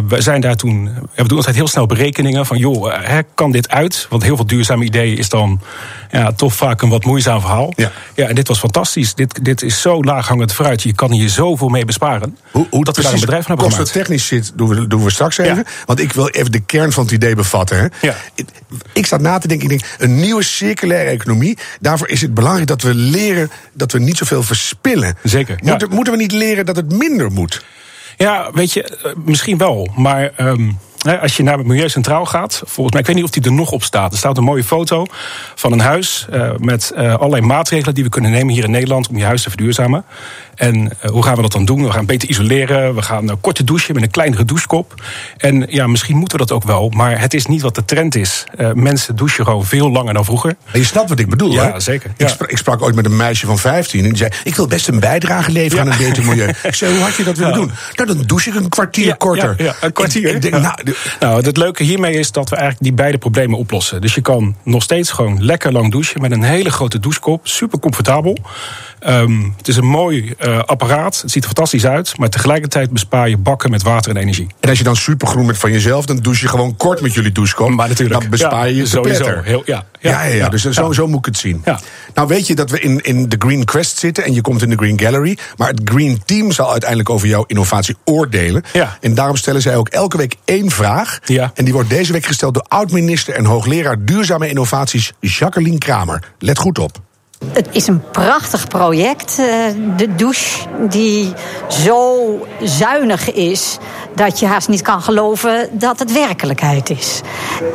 We 0.08 0.16
zijn 0.18 0.40
daar 0.40 0.56
toen, 0.56 0.90
we 1.14 1.28
doen 1.28 1.36
altijd 1.36 1.56
heel 1.56 1.68
snel 1.68 1.86
berekeningen 1.86 2.46
van, 2.46 2.58
joh, 2.58 2.94
kan 3.34 3.52
dit 3.52 3.70
uit? 3.70 4.06
Want 4.10 4.22
heel 4.22 4.36
veel 4.36 4.46
duurzame 4.46 4.84
ideeën 4.84 5.18
is 5.18 5.28
dan 5.28 5.60
ja, 6.18 6.32
toch 6.32 6.54
vaak 6.54 6.82
een 6.82 6.88
wat 6.88 7.04
moeizaam 7.04 7.40
verhaal. 7.40 7.72
Ja. 7.76 7.92
ja 8.14 8.28
en 8.28 8.34
dit 8.34 8.48
was 8.48 8.58
fantastisch. 8.58 9.14
Dit, 9.14 9.44
dit 9.44 9.62
is 9.62 9.80
zo 9.80 10.02
laaghangend 10.02 10.52
fruit. 10.52 10.82
Je 10.82 10.94
kan 10.94 11.12
hier 11.12 11.28
zoveel 11.28 11.68
mee 11.68 11.84
besparen. 11.84 12.36
Hoe, 12.50 12.66
hoe 12.70 12.84
dat 12.84 12.96
we 12.96 13.02
daar 13.02 13.12
een 13.12 13.20
bedrijf 13.20 13.46
van 13.46 13.54
hebben 13.54 13.72
gemaakt. 13.72 13.92
technisch 13.92 14.26
zit, 14.26 14.52
doen 14.54 14.68
we, 14.68 14.86
doen 14.86 15.04
we 15.04 15.10
straks 15.10 15.38
even. 15.38 15.56
Ja. 15.56 15.64
Want 15.86 16.00
ik 16.00 16.12
wil 16.12 16.28
even 16.28 16.52
de 16.52 16.60
kern 16.60 16.92
van 16.92 17.04
het 17.04 17.12
idee 17.12 17.34
bevatten. 17.34 17.78
Hè. 17.78 18.06
Ja. 18.06 18.14
Ik, 18.34 18.48
ik 18.92 19.06
sta 19.06 19.16
na 19.16 19.38
te 19.38 19.48
denken, 19.48 19.70
ik 19.70 19.78
denk, 19.78 19.94
een 19.98 20.20
nieuwe 20.20 20.42
circulaire 20.42 21.10
economie. 21.10 21.58
Daarvoor 21.80 22.08
is 22.08 22.20
het 22.20 22.34
belangrijk 22.34 22.68
dat 22.68 22.82
we 22.82 22.94
leren 22.94 23.50
dat 23.72 23.92
we 23.92 23.98
niet 23.98 24.16
zoveel 24.16 24.42
verspillen. 24.42 25.16
Zeker, 25.22 25.58
ja. 25.62 25.78
Moeten, 25.90 26.12
we 26.12 26.18
niet 26.18 26.32
leren 26.32 26.66
dat 26.66 26.76
het 26.76 26.92
minder 26.92 27.32
moet? 27.32 27.64
Ja, 28.16 28.50
weet 28.52 28.72
je, 28.72 28.82
eh, 28.82 29.12
misschien 29.24 29.58
wel. 29.58 29.92
Maar 29.96 30.32
ehm, 30.36 30.70
als 31.04 31.36
je 31.36 31.42
naar 31.42 31.58
het 31.58 31.66
Milieu 31.66 31.88
Centraal 31.88 32.24
gaat, 32.26 32.62
volgens 32.64 32.90
mij, 32.90 33.00
ik 33.00 33.06
weet 33.06 33.16
niet 33.16 33.24
of 33.24 33.30
die 33.30 33.42
er 33.44 33.52
nog 33.52 33.70
op 33.70 33.82
staat. 33.84 34.12
Er 34.12 34.18
staat 34.18 34.36
een 34.38 34.44
mooie 34.44 34.64
foto 34.64 35.06
van 35.54 35.72
een 35.72 35.80
huis 35.80 36.26
eh, 36.30 36.50
met 36.58 36.90
eh, 36.96 37.14
allerlei 37.14 37.42
maatregelen 37.42 37.94
die 37.94 38.04
we 38.04 38.10
kunnen 38.10 38.30
nemen 38.30 38.54
hier 38.54 38.64
in 38.64 38.70
Nederland 38.70 39.08
om 39.08 39.16
je 39.16 39.24
huis 39.24 39.42
te 39.42 39.48
verduurzamen. 39.48 40.04
En 40.54 40.92
eh, 41.00 41.10
hoe 41.10 41.22
gaan 41.22 41.36
we 41.36 41.42
dat 41.42 41.52
dan 41.52 41.64
doen? 41.64 41.84
We 41.84 41.92
gaan 41.92 42.06
beter 42.06 42.28
isoleren, 42.28 42.94
we 42.94 43.02
gaan 43.02 43.40
korter 43.40 43.64
douchen 43.64 43.94
met 43.94 44.02
een 44.02 44.10
kleinere 44.10 44.44
douchekop. 44.44 44.94
En 45.36 45.66
ja, 45.68 45.86
misschien 45.86 46.16
moeten 46.16 46.38
we 46.38 46.46
dat 46.46 46.56
ook 46.56 46.64
wel, 46.64 46.88
maar 46.88 47.20
het 47.20 47.34
is 47.34 47.46
niet 47.46 47.62
wat 47.62 47.74
de 47.74 47.84
trend 47.84 48.14
is. 48.14 48.44
Mensen 48.74 49.16
douchen 49.16 49.44
gewoon 49.44 49.64
veel 49.64 49.90
langer 49.90 50.14
dan 50.14 50.24
vroeger. 50.24 50.56
Je 50.72 50.84
snapt 50.84 51.08
wat 51.08 51.18
ik 51.18 51.28
bedoel, 51.28 51.52
Ja, 51.52 51.72
hè? 51.72 51.80
zeker. 51.80 52.10
Ik, 52.10 52.20
Ja. 52.20 52.28
sprak, 52.28 52.50
ik 52.50 52.56
sprak 52.58 52.82
ooit 52.82 52.94
met 52.94 53.04
een 53.04 53.16
meisje 53.16 53.46
van 53.46 53.58
15 53.58 54.02
en 54.02 54.08
die 54.08 54.16
zei... 54.16 54.30
ik 54.44 54.54
wil 54.54 54.66
best 54.66 54.88
een 54.88 55.00
bijdrage 55.00 55.50
leveren 55.50 55.84
Ja. 55.84 55.92
aan 55.92 55.98
een 56.00 56.06
beter 56.08 56.24
milieu. 56.24 56.48
Ik 56.62 56.74
zei, 56.74 56.92
hoe 56.94 57.02
had 57.02 57.14
je 57.14 57.24
dat 57.24 57.36
willen 57.36 57.52
Ja. 57.52 57.58
doen? 57.58 57.70
Nou, 57.94 58.14
dan 58.14 58.26
douche 58.26 58.48
ik 58.50 58.54
een 58.56 58.68
kwartier 58.68 59.16
korter. 59.16 59.54
Ja, 59.62 59.74
een 59.80 59.92
kwartier. 59.92 60.28
Ik, 60.28 60.34
ik 60.34 60.42
denk, 60.42 60.54
nou, 60.62 60.74
Nou, 61.20 61.44
het 61.44 61.56
leuke 61.56 61.82
hiermee 61.82 62.14
is 62.14 62.32
dat 62.32 62.48
we 62.48 62.56
eigenlijk 62.56 62.84
die 62.84 62.94
beide 62.94 63.18
problemen 63.18 63.58
oplossen. 63.58 64.00
Dus 64.00 64.14
je 64.14 64.20
kan 64.20 64.56
nog 64.62 64.82
steeds 64.82 65.10
gewoon 65.10 65.44
lekker 65.44 65.72
lang 65.72 65.90
douchen 65.90 66.20
met 66.20 66.32
een 66.32 66.42
hele 66.42 66.70
grote 66.70 67.00
douchekop. 67.00 67.48
Super 67.48 67.78
comfortabel. 67.78 68.36
Ehm, 69.04 69.42
het 69.56 69.68
is 69.68 69.76
een 69.76 69.86
mooi 69.86 70.34
eh, 70.38 70.58
apparaat. 70.58 71.20
Het 71.20 71.30
ziet 71.30 71.42
er 71.42 71.48
fantastisch 71.48 71.86
uit. 71.86 72.18
Maar 72.18 72.28
tegelijkertijd 72.28 72.90
bespaar 72.90 73.28
je 73.28 73.36
bakken 73.36 73.70
met 73.70 73.82
water 73.82 74.10
en 74.10 74.16
energie. 74.16 74.46
En 74.60 74.68
als 74.68 74.78
je 74.78 74.84
dan 74.84 74.96
supergroen 74.96 75.46
bent 75.46 75.58
van 75.58 75.72
jezelf, 75.72 76.06
dan 76.06 76.16
douche 76.16 76.42
je 76.42 76.48
gewoon 76.48 76.76
kort 76.76 77.00
met 77.00 77.14
jullie 77.14 77.32
douchekop. 77.32 77.70
Maar 77.70 77.88
natuurlijk. 77.88 78.20
Dan 78.20 78.30
bespaar 78.30 78.68
je 78.68 78.74
Ja, 78.74 78.80
je 78.80 78.86
sowieso. 78.86 79.40
Heel- 79.42 79.62
ja, 79.66 79.84
ja, 80.00 80.24
ja, 80.24 80.34
ja, 80.34 80.48
dus 80.48 80.62
zo, 80.64 80.92
zo 80.92 81.06
moet 81.06 81.18
ik 81.18 81.24
het 81.24 81.36
zien. 81.36 81.64
Nou 82.14 82.28
weet 82.28 82.46
je 82.46 82.54
dat 82.54 82.70
we 82.70 82.80
in, 82.80 83.00
in 83.00 83.28
de 83.28 83.36
Green 83.38 83.64
Quest 83.64 83.98
zitten 83.98 84.24
en 84.24 84.34
je 84.34 84.40
komt 84.40 84.62
in 84.62 84.68
de 84.70 84.76
Green 84.76 85.00
Gallery. 85.00 85.38
Maar 85.56 85.68
het 85.68 85.80
Green 85.84 86.22
Team 86.24 86.52
zal 86.52 86.70
uiteindelijk 86.70 87.10
over 87.10 87.28
jouw 87.28 87.44
innovatie 87.46 87.96
oordelen. 88.04 88.62
Ja. 88.72 88.98
En 89.00 89.14
daarom 89.14 89.36
stellen 89.36 89.62
zij 89.62 89.76
ook 89.76 89.88
elke 89.88 90.16
week 90.16 90.34
één 90.44 90.70
vraag. 90.70 91.18
Ja. 91.24 91.50
En 91.54 91.64
die 91.64 91.72
wordt 91.72 91.88
deze 91.88 92.12
week 92.12 92.26
gesteld 92.26 92.54
door 92.54 92.64
oud-minister 92.68 93.34
en 93.34 93.44
hoogleraar 93.44 94.04
duurzame 94.04 94.48
innovaties 94.48 95.12
Jacqueline 95.20 95.78
Kramer. 95.78 96.22
Let 96.38 96.58
goed 96.58 96.78
op. 96.78 97.02
Het 97.52 97.68
is 97.70 97.86
een 97.86 98.02
prachtig 98.10 98.68
project, 98.68 99.38
eh, 99.38 99.46
de 99.96 100.14
douche, 100.14 100.66
die 100.88 101.32
zo 101.68 102.46
zuinig 102.62 103.32
is 103.32 103.78
dat 104.14 104.38
je 104.38 104.46
haast 104.46 104.68
niet 104.68 104.82
kan 104.82 105.02
geloven 105.02 105.68
dat 105.72 105.98
het 105.98 106.12
werkelijkheid 106.12 106.90
is. 106.90 107.20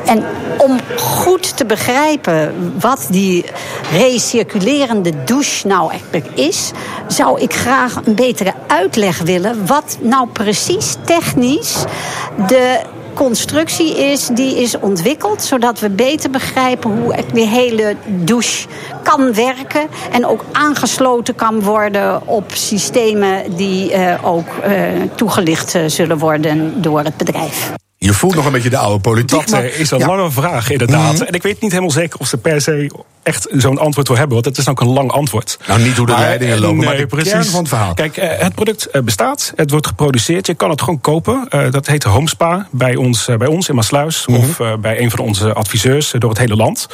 En 0.05 0.23
om 0.57 0.79
goed 0.97 1.57
te 1.57 1.65
begrijpen 1.65 2.53
wat 2.79 3.07
die 3.09 3.45
recirculerende 3.91 5.23
douche 5.23 5.67
nou 5.67 5.91
eigenlijk 5.91 6.27
is, 6.27 6.71
zou 7.07 7.41
ik 7.41 7.53
graag 7.53 8.01
een 8.03 8.15
betere 8.15 8.53
uitleg 8.67 9.21
willen 9.21 9.65
wat 9.65 9.97
nou 10.01 10.27
precies 10.27 10.95
technisch 11.05 11.83
de 12.47 12.79
constructie 13.13 13.97
is 13.97 14.27
die 14.27 14.55
is 14.55 14.79
ontwikkeld, 14.79 15.41
zodat 15.41 15.79
we 15.79 15.89
beter 15.89 16.29
begrijpen 16.29 17.01
hoe 17.01 17.15
die 17.33 17.45
hele 17.45 17.95
douche 18.05 18.67
kan 19.03 19.33
werken 19.33 19.87
en 20.11 20.25
ook 20.25 20.45
aangesloten 20.51 21.35
kan 21.35 21.61
worden 21.61 22.27
op 22.27 22.51
systemen 22.53 23.55
die 23.55 23.91
eh, 23.91 24.25
ook 24.25 24.47
eh, 24.63 24.73
toegelicht 25.15 25.75
eh, 25.75 25.83
zullen 25.85 26.17
worden 26.17 26.81
door 26.81 26.99
het 26.99 27.17
bedrijf. 27.17 27.71
Je 28.01 28.13
voelt 28.13 28.35
nog 28.35 28.45
een 28.45 28.51
beetje 28.51 28.69
de 28.69 28.77
oude 28.77 28.99
politiek. 28.99 29.39
Dat 29.39 29.49
maar- 29.49 29.63
eh, 29.63 29.79
is 29.79 29.91
een 29.91 29.97
Ja. 29.99 30.05
lange 30.05 30.31
vraag, 30.31 30.69
inderdaad. 30.69 31.13
Mhm. 31.13 31.23
En 31.23 31.33
ik 31.33 31.41
weet 31.43 31.61
niet 31.61 31.71
helemaal 31.71 31.91
zeker 31.91 32.19
of 32.19 32.27
ze 32.27 32.37
per 32.37 32.61
se 32.61 32.91
echt 33.23 33.47
zo'n 33.51 33.77
antwoord 33.77 34.07
wil 34.07 34.17
hebben. 34.17 34.33
Want 34.33 34.45
het 34.45 34.57
is 34.57 34.67
ook 34.69 34.81
een 34.81 34.87
lang 34.87 35.11
antwoord. 35.11 35.57
Nou, 35.67 35.81
niet 35.81 35.97
hoe 35.97 36.05
de 36.05 36.11
leidingen 36.11 36.55
eh, 36.55 36.61
lopen, 36.61 36.83
maar 36.83 36.97
de 36.97 37.07
kern 37.07 37.45
van 37.45 37.59
het 37.59 37.67
verhaal. 37.69 37.93
Kijk, 37.93 38.17
eh, 38.17 38.39
het 38.39 38.55
product 38.55 39.03
bestaat, 39.03 39.53
het 39.55 39.71
wordt 39.71 39.87
geproduceerd. 39.87 40.47
Je 40.47 40.53
kan 40.53 40.69
het 40.69 40.81
gewoon 40.81 41.01
kopen. 41.01 41.47
Dat 41.71 41.87
heet 41.87 42.03
Homespa 42.03 42.67
bij 42.71 42.95
ons, 42.95 43.25
bij 43.37 43.47
ons 43.47 43.69
in 43.69 43.75
Maasluis. 43.75 44.27
Mhm. 44.27 44.37
Of 44.37 44.57
bij 44.81 44.99
een 45.01 45.09
van 45.11 45.19
onze 45.19 45.53
adviseurs 45.53 46.13
door 46.17 46.29
het 46.29 46.39
hele 46.39 46.55
land. 46.55 46.87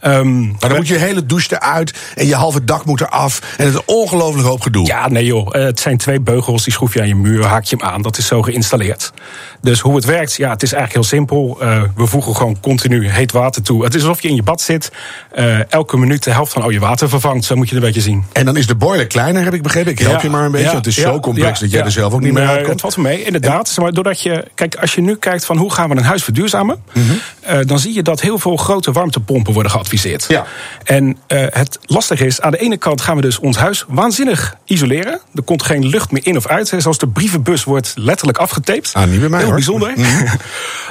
Ehm, 0.00 0.40
Maar 0.40 0.56
dan 0.60 0.76
moet 0.76 0.88
je 0.88 0.96
hele 0.96 1.26
douche 1.26 1.54
eruit 1.54 1.94
en 2.14 2.26
je 2.26 2.34
halve 2.34 2.64
dak 2.64 2.84
moet 2.84 3.00
eraf. 3.00 3.40
En 3.56 3.64
het 3.64 3.74
is 3.74 3.80
een 3.80 3.94
ongelooflijk 3.94 4.46
hoop 4.48 4.60
gedoe. 4.60 4.86
Ja, 4.86 5.08
nee 5.08 5.24
joh. 5.24 5.54
Eh, 5.56 5.62
Het 5.62 5.80
zijn 5.80 5.96
twee 5.96 6.20
beugels, 6.20 6.64
die 6.64 6.72
schroef 6.72 6.94
je 6.94 7.00
aan 7.00 7.08
je 7.08 7.14
muur, 7.14 7.44
haak 7.46 7.64
je 7.64 7.76
hem 7.76 7.86
aan. 7.88 8.02
Dat 8.02 8.18
is 8.18 8.26
zo 8.26 8.42
geïnstalleerd. 8.42 9.12
Dus 9.60 9.80
hoe 9.80 9.94
het 9.96 10.04
werkt, 10.04 10.34
ja, 10.36 10.50
het 10.50 10.62
is 10.62 10.72
eigenlijk 10.72 11.08
heel 11.08 11.18
simpel. 11.18 11.56
Eh, 11.60 11.82
we 11.96 12.06
voegen 12.06 12.36
gewoon 12.36 12.60
continu 12.60 13.08
heet 13.10 13.32
water 13.32 13.62
toe. 13.62 13.84
Het 13.84 13.94
is 13.94 14.00
alsof 14.02 14.22
je 14.22 14.28
in 14.28 14.34
je 14.34 14.42
bad 14.42 14.60
zit. 14.60 14.90
eh, 15.32 15.72
elke 15.72 15.96
minuut 15.96 16.24
de 16.24 16.30
helft 16.30 16.52
van 16.52 16.62
al 16.62 16.70
je 16.70 16.78
water 16.80 17.08
vervangt. 17.08 17.44
Zo 17.44 17.54
moet 17.56 17.68
je 17.68 17.74
het 17.74 17.84
een 17.84 17.88
beetje 17.92 18.08
zien. 18.10 18.24
En 18.32 18.44
dan 18.44 18.56
is 18.56 18.66
de 18.66 18.74
boiler 18.74 19.06
kleiner, 19.06 19.44
heb 19.44 19.54
ik 19.54 19.62
begrepen. 19.62 19.92
Ik 19.92 19.98
help 19.98 20.12
Ja, 20.16 20.22
je 20.22 20.30
maar 20.30 20.44
een 20.44 20.50
beetje, 20.50 20.66
ja, 20.66 20.72
want 20.72 20.84
het 20.84 20.96
is 20.96 21.02
ja, 21.02 21.10
zo 21.12 21.20
complex 21.20 21.60
dat 21.60 21.70
jij 21.70 21.82
er 21.84 21.90
zelf 21.90 22.12
ook 22.12 22.20
niet 22.20 22.32
meer 22.32 22.42
Nee, 22.42 22.50
uitkomt. 22.56 22.82
Het 22.82 22.94
valt 22.94 22.96
mee, 23.06 23.24
inderdaad. 23.24 23.76
Maar 23.80 23.92
doordat 23.92 24.20
je, 24.22 24.44
kijk, 24.54 24.74
als 24.76 24.94
je 24.94 25.00
nu 25.00 25.16
kijkt 25.16 25.44
van 25.44 25.56
hoe 25.56 25.72
gaan 25.72 25.88
we 25.88 25.96
een 25.96 26.02
huis 26.04 26.24
verduurzamen, 26.24 26.82
Mhm. 26.92 27.66
dan 27.66 27.78
zie 27.78 27.94
je 27.94 28.02
dat 28.02 28.20
heel 28.20 28.38
veel 28.38 28.56
grote 28.56 28.92
warmtepompen 28.92 29.52
worden 29.52 29.72
geadviseerd. 29.88 30.24
Ja. 30.28 30.46
En 30.84 31.18
eh, 31.26 31.44
het 31.50 31.78
lastige 31.82 32.26
is, 32.26 32.40
aan 32.40 32.50
de 32.50 32.58
ene 32.58 32.76
kant 32.76 33.00
gaan 33.00 33.16
we 33.16 33.22
dus 33.22 33.38
ons 33.38 33.56
huis 33.56 33.84
waanzinnig 33.88 34.54
isoleren. 34.64 35.20
Er 35.34 35.42
komt 35.42 35.62
geen 35.62 35.86
lucht 35.86 36.10
meer 36.10 36.26
in 36.26 36.36
of 36.36 36.46
uit. 36.46 36.72
Zelfs 36.76 36.98
de 36.98 37.08
brievenbus 37.08 37.64
wordt 37.64 37.92
letterlijk 37.96 38.38
afgetaped. 38.38 38.90
Ah, 38.92 39.06
niet 39.08 39.20
bij 39.20 39.28
mij, 39.28 39.38
Heel 39.38 39.46
hoor. 39.46 39.56
bijzonder. 39.56 39.92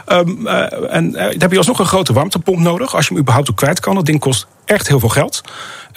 Ehm, 0.05 0.47
eh, 0.47 0.95
en 0.95 1.15
eh, 1.15 1.29
dan 1.29 1.41
heb 1.41 1.51
je 1.51 1.57
alsnog 1.57 1.79
een 1.79 1.85
grote 1.85 2.13
warmtepomp 2.13 2.59
nodig. 2.59 2.95
Als 2.95 3.07
je 3.07 3.11
hem 3.13 3.21
überhaupt 3.21 3.49
ook 3.49 3.55
kwijt 3.55 3.79
kan. 3.79 3.95
Dat 3.95 4.05
ding 4.05 4.19
kost 4.19 4.47
echt 4.65 4.87
heel 4.87 4.99
veel 4.99 5.09
geld. 5.09 5.41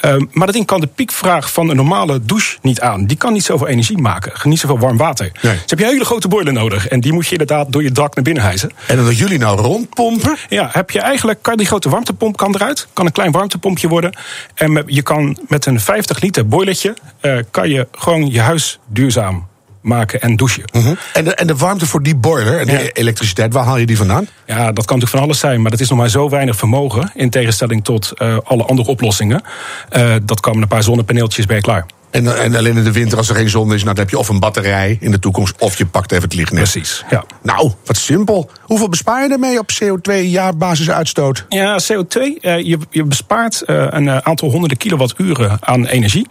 Ehm, 0.00 0.24
maar 0.32 0.46
dat 0.46 0.54
ding 0.54 0.66
kan 0.66 0.80
de 0.80 0.86
piekvraag 0.86 1.52
van 1.52 1.68
een 1.68 1.76
normale 1.76 2.20
douche 2.22 2.58
niet 2.62 2.80
aan. 2.80 3.06
Die 3.06 3.16
kan 3.16 3.32
niet 3.32 3.44
zoveel 3.44 3.68
energie 3.68 3.98
maken. 3.98 4.32
Niet 4.42 4.58
zoveel 4.58 4.78
warm 4.78 4.96
water. 4.96 5.32
Nee. 5.42 5.52
Dus 5.52 5.70
heb 5.70 5.78
je 5.78 5.84
hele 5.84 6.04
grote 6.04 6.28
boiler 6.28 6.52
nodig. 6.52 6.88
En 6.88 7.00
die 7.00 7.12
moet 7.12 7.26
je 7.26 7.32
inderdaad 7.32 7.72
door 7.72 7.82
je 7.82 7.92
dak 7.92 8.14
naar 8.14 8.24
binnen 8.24 8.42
hijsen. 8.42 8.70
En 8.86 8.96
dan 8.96 9.04
dat 9.04 9.18
jullie 9.18 9.38
nou 9.38 9.60
rondpompen. 9.60 10.36
Ja, 10.48 10.68
heb 10.72 10.90
je 10.90 11.00
eigenlijk, 11.00 11.42
kan 11.42 11.56
die 11.56 11.66
grote 11.66 11.88
warmtepomp 11.88 12.36
kan 12.36 12.54
eruit. 12.54 12.88
Kan 12.92 13.06
een 13.06 13.12
klein 13.12 13.30
warmtepompje 13.30 13.88
worden. 13.88 14.16
En 14.54 14.82
je 14.86 15.02
kan 15.02 15.38
met 15.48 15.66
een 15.66 15.80
50 15.80 16.20
liter 16.20 16.48
boilertje... 16.48 16.96
eh, 17.20 17.38
kan 17.50 17.70
je 17.70 17.88
gewoon 17.92 18.30
je 18.30 18.40
huis 18.40 18.78
duurzaam 18.86 19.48
maken 19.80 20.20
en 20.20 20.36
douchen. 20.36 20.64
Mhm. 20.72 20.94
en, 21.12 21.24
de, 21.24 21.34
en 21.34 21.46
de 21.46 21.56
warmte 21.56 21.86
voor 21.86 22.02
die 22.02 22.16
boiler 22.16 22.58
en 22.58 22.66
Ja. 22.66 22.78
elektriciteit, 22.92 23.52
waar 23.52 23.64
haal 23.64 23.76
je 23.76 23.86
die 23.86 23.96
vandaan? 23.96 24.26
Ja, 24.46 24.56
dat 24.56 24.64
kan 24.64 24.74
natuurlijk 24.74 25.10
van 25.10 25.20
alles 25.20 25.38
zijn, 25.38 25.62
maar 25.62 25.70
dat 25.70 25.80
is 25.80 25.88
nog 25.88 25.98
maar 25.98 26.08
zo 26.08 26.28
weinig 26.28 26.56
vermogen... 26.56 27.10
in 27.14 27.30
tegenstelling 27.30 27.84
tot 27.84 28.12
eh, 28.16 28.36
alle 28.44 28.64
andere 28.64 28.88
oplossingen. 28.88 29.42
Eh, 29.88 30.14
dat 30.22 30.40
komen 30.40 30.62
een 30.62 30.68
paar 30.68 30.82
zonnepaneeltjes 30.82 31.46
bij 31.46 31.60
klaar. 31.60 31.86
En, 32.10 32.38
en 32.42 32.54
alleen 32.56 32.76
in 32.76 32.84
de 32.84 32.92
winter, 32.92 33.18
als 33.18 33.28
er 33.28 33.34
geen 33.34 33.48
zon 33.50 33.72
is, 33.74 33.82
nou, 33.82 33.94
dan 33.94 34.04
heb 34.04 34.10
je 34.10 34.18
of 34.18 34.28
een 34.28 34.38
batterij 34.40 34.96
in 35.00 35.10
de 35.10 35.18
toekomst, 35.18 35.54
of 35.58 35.78
je 35.78 35.86
pakt 35.86 36.12
even 36.12 36.24
het 36.24 36.34
lichtnet. 36.34 36.62
Precies, 36.62 37.04
ja. 37.10 37.24
Nou, 37.42 37.72
wat 37.84 37.96
simpel. 37.96 38.50
Hoeveel 38.62 38.88
bespaar 38.88 39.22
je 39.26 39.32
ermee 39.32 39.58
op 39.58 39.70
CO2 39.82 40.12
jaarbasisuitstoot? 40.22 41.44
Ja, 41.48 41.78
CO2, 41.92 42.20
eh, 42.40 42.58
je, 42.66 42.78
je 42.90 43.04
bespaart 43.04 43.62
eh, 43.62 43.86
een 43.90 44.08
eh, 44.08 44.16
aantal 44.16 44.50
honderden 44.50 44.76
kilowatturen 44.78 45.58
aan 45.60 45.86
energie. 45.86 46.26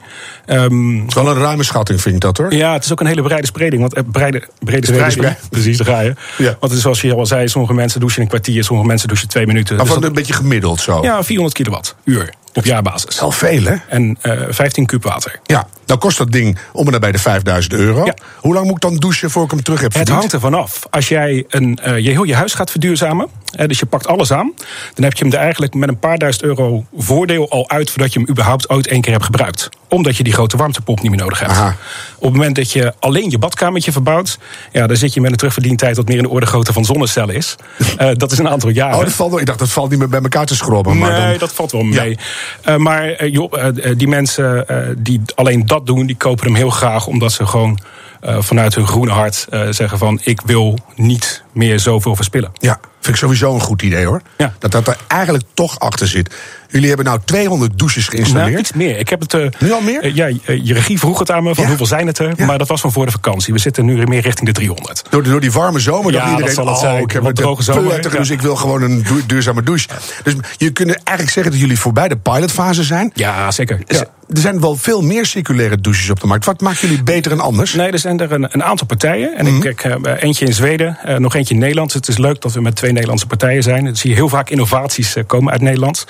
Ehm, 0.45 0.95
Het 0.99 1.07
is 1.07 1.13
wel 1.13 1.27
een 1.29 1.37
ruime 1.41 1.63
schatting, 1.63 2.01
vind 2.01 2.15
ik 2.15 2.21
dat 2.21 2.37
hoor. 2.37 2.53
Ja, 2.53 2.73
het 2.73 2.83
is 2.85 2.91
ook 2.91 2.99
een 2.99 3.07
hele 3.07 3.21
brede 3.21 3.45
spreiding. 3.45 3.81
Want, 3.81 3.93
eh, 3.93 4.03
brede, 4.11 4.47
brede 4.63 4.85
spreiding. 4.87 5.35
Precies, 5.49 5.77
daar 5.77 5.87
ga 5.87 5.99
je. 5.99 6.13
Ja. 6.37 6.43
Want 6.45 6.59
het 6.61 6.71
is 6.71 6.81
zoals 6.81 7.01
je 7.01 7.13
al 7.15 7.25
zei, 7.25 7.47
sommige 7.47 7.73
mensen 7.73 7.99
douchen 7.99 8.21
een 8.21 8.27
kwartier, 8.27 8.63
sommige 8.63 8.87
mensen 8.87 9.07
douchen 9.07 9.27
twee 9.27 9.45
minuten. 9.47 9.75
Maar 9.75 9.85
Dus 9.85 9.93
dat- 9.93 10.03
een 10.03 10.13
beetje 10.13 10.33
gemiddeld 10.33 10.79
zo. 10.81 11.01
ja, 11.01 11.23
400 11.23 11.55
kilowattuur 11.57 12.33
op 12.53 12.65
jaarbasis. 12.65 13.19
Wel 13.19 13.31
veel, 13.31 13.63
hè? 13.63 13.75
En 13.87 14.17
eh 14.21 14.41
15 14.49 14.85
kub 14.85 15.03
water. 15.03 15.39
Ja. 15.43 15.67
Nou 15.85 15.99
kost 15.99 16.17
dat 16.17 16.31
ding 16.31 16.57
om 16.71 16.85
en 16.85 16.91
nabij 16.91 17.11
de 17.11 17.19
5000 17.19 17.73
euro. 17.73 18.05
Ja. 18.05 18.13
Hoe 18.37 18.53
lang 18.53 18.65
moet 18.65 18.75
ik 18.75 18.81
dan 18.81 18.95
douchen 18.95 19.29
voor 19.29 19.43
ik 19.43 19.51
hem 19.51 19.63
terug 19.63 19.79
heb 19.81 19.87
Het 19.87 19.97
verdiend? 19.97 20.17
hangt 20.19 20.33
ervan 20.33 20.53
af. 20.53 20.81
Als 20.89 21.07
jij 21.07 21.45
een, 21.49 21.79
eh, 21.81 21.97
je 21.97 22.09
heel 22.09 22.23
je 22.23 22.35
huis 22.35 22.53
gaat 22.53 22.71
verduurzamen, 22.71 23.27
hè, 23.51 23.67
dus 23.67 23.79
je 23.79 23.85
pakt 23.85 24.07
alles 24.07 24.31
aan, 24.31 24.53
dan 24.93 25.03
heb 25.03 25.13
je 25.13 25.23
hem 25.23 25.33
er 25.33 25.39
eigenlijk 25.39 25.73
met 25.73 25.89
een 25.89 25.99
paar 25.99 26.17
duizend 26.17 26.43
euro 26.43 26.85
voordeel 26.97 27.49
al 27.49 27.69
uit 27.69 27.89
voordat 27.89 28.13
je 28.13 28.19
hem 28.19 28.29
überhaupt 28.29 28.69
ooit 28.69 28.87
één 28.87 29.01
keer 29.01 29.11
hebt 29.11 29.25
gebruikt. 29.25 29.69
Omdat 29.89 30.17
je 30.17 30.23
die 30.23 30.33
grote 30.33 30.57
warmtepomp 30.57 31.01
niet 31.01 31.11
meer 31.11 31.19
nodig 31.19 31.39
hebt. 31.39 31.51
Aha. 31.51 31.75
Op 32.15 32.23
het 32.23 32.33
moment 32.33 32.55
dat 32.55 32.71
je 32.71 32.93
alleen 32.99 33.29
je 33.29 33.37
badkamertje 33.37 33.91
verbouwt, 33.91 34.39
ja, 34.71 34.87
dan 34.87 34.97
zit 34.97 35.13
je 35.13 35.21
met 35.21 35.31
een 35.31 35.37
terugverdientijd 35.37 35.95
dat 35.95 36.07
meer 36.07 36.17
in 36.17 36.23
de 36.23 36.29
orde 36.29 36.45
grootte 36.45 36.73
van 36.73 36.85
zonnecellen 36.85 37.35
is. 37.35 37.55
Eh, 37.97 38.09
dat 38.13 38.31
is 38.31 38.37
een 38.37 38.49
aantal 38.49 38.69
jaren. 38.69 38.97
Oh, 38.97 39.03
dat 39.03 39.13
valt, 39.13 39.29
wel- 39.31 39.39
ik 39.39 39.45
dacht 39.45 39.59
dat 39.59 39.69
valt 39.69 39.89
niet 39.89 39.99
meer 39.99 40.09
bij 40.09 40.21
elkaar 40.21 40.45
te 40.45 40.55
schrobben. 40.55 40.97
Maar 40.97 41.11
nee, 41.11 41.29
dan, 41.29 41.37
dat 41.37 41.53
valt 41.53 41.71
wel 41.71 41.83
mee. 41.83 42.17
Eh, 42.61 42.75
maar 42.75 43.09
eh, 43.09 43.31
joh, 43.33 43.53
die 43.97 44.07
mensen 44.07 44.65
die 44.97 45.21
alleen 45.35 45.65
dat 45.65 45.85
doen, 45.85 46.05
die 46.05 46.15
kopen 46.15 46.45
hem 46.45 46.55
heel 46.55 46.69
graag 46.69 47.07
omdat 47.07 47.31
ze 47.31 47.45
gewoon 47.45 47.79
vanuit 48.21 48.75
hun 48.75 48.87
groene 48.87 49.11
hart 49.11 49.47
zeggen 49.69 49.97
van 49.97 50.19
ik 50.23 50.41
wil 50.41 50.79
niet 50.95 51.43
meer 51.51 51.79
zoveel 51.79 52.15
verspillen. 52.15 52.51
Ja, 52.53 52.79
vind 53.09 53.31
ik 53.33 53.39
sowieso 53.39 53.53
een 53.53 53.61
goed 53.67 53.81
idee 53.81 54.05
hoor. 54.05 54.21
Ja. 54.37 54.53
Dat 54.59 54.71
dat 54.71 54.87
er 54.87 54.97
eigenlijk 55.07 55.43
toch 55.53 55.79
achter 55.79 56.07
zit. 56.07 56.35
Jullie 56.71 56.87
hebben 56.87 57.05
nou 57.05 57.19
200 57.25 57.79
douches 57.79 58.07
geïnstalleerd. 58.07 58.47
Nou, 58.49 58.59
iets 58.61 58.73
meer. 58.73 58.97
Ik 58.99 59.09
heb 59.09 59.19
het, 59.21 59.33
eh, 59.33 59.45
Nu 59.59 59.71
al 59.71 59.81
meer? 59.81 60.01
eh, 60.01 60.15
ja, 60.15 60.25
eh, 60.25 60.35
je 60.63 60.73
regie 60.73 60.99
vroeg 60.99 61.19
het 61.19 61.31
aan 61.31 61.43
me 61.43 61.53
van 61.53 61.63
Ja. 61.63 61.69
hoeveel 61.69 61.85
zijn 61.85 62.07
het 62.07 62.17
er. 62.19 62.33
Ja. 62.35 62.45
Maar 62.45 62.57
dat 62.57 62.67
was 62.67 62.81
van 62.81 62.91
voor 62.91 63.05
de 63.05 63.11
vakantie. 63.11 63.53
We 63.53 63.59
zitten 63.59 63.85
nu 63.85 64.05
meer 64.05 64.21
richting 64.21 64.45
de 64.47 64.53
300. 64.53 65.03
Door, 65.09 65.23
door 65.23 65.39
die 65.39 65.51
warme 65.51 65.79
zomer 65.79 66.11
Ja, 66.11 66.23
iedereen... 66.23 66.45
dat 66.45 66.53
zal 66.53 66.65
het 66.65 66.75
oh, 66.75 66.81
zijn. 66.81 67.03
ik 67.03 67.11
heb 67.11 67.23
een 67.23 67.33
droge 67.33 67.63
zomer, 67.63 68.11
dus 68.11 68.29
ik 68.29 68.41
wil 68.41 68.55
gewoon 68.55 68.81
een 68.81 69.03
du- 69.03 69.25
duurzame 69.25 69.63
douche. 69.63 69.87
Dus 70.23 70.33
je 70.57 70.69
kunt 70.71 70.89
eigenlijk 70.89 71.29
zeggen 71.29 71.51
dat 71.51 71.61
jullie 71.61 71.79
voorbij 71.79 72.07
de 72.07 72.17
pilotfase 72.17 72.83
zijn. 72.83 73.11
Ja, 73.13 73.51
zeker. 73.51 73.79
Ja, 73.87 73.99
Er 74.33 74.37
zijn 74.41 74.59
wel 74.61 74.75
veel 74.75 75.01
meer 75.01 75.25
circulaire 75.25 75.81
douches 75.81 76.09
op 76.09 76.19
de 76.19 76.27
markt. 76.27 76.45
Wat 76.45 76.61
maakt 76.61 76.79
jullie 76.79 77.03
beter 77.03 77.31
en 77.31 77.39
anders? 77.39 77.73
Nee, 77.73 77.91
er 77.91 77.99
zijn 77.99 78.19
er 78.19 78.31
een, 78.31 78.47
een 78.51 78.63
aantal 78.63 78.87
partijen. 78.87 79.37
En 79.37 79.47
ik 79.47 79.59
kijk, 79.59 79.83
eh, 79.83 80.13
eentje 80.23 80.45
in 80.45 80.53
Zweden, 80.53 80.97
nog 81.17 81.35
eentje 81.35 81.53
in 81.53 81.59
Nederland. 81.59 81.93
Het 81.93 82.07
is 82.07 82.17
leuk 82.17 82.41
dat 82.41 82.53
we 82.53 82.61
met 82.61 82.75
twee 82.75 82.91
Nederlandse 82.99 83.27
partijen 83.27 83.63
zijn. 83.63 83.85
Dan 83.85 83.95
zie 83.95 84.09
je 84.09 84.15
heel 84.15 84.29
vaak 84.29 84.49
innovaties 84.49 85.15
eh, 85.15 85.23
komen 85.27 85.51
uit 85.51 85.61
Nederland. 85.61 86.05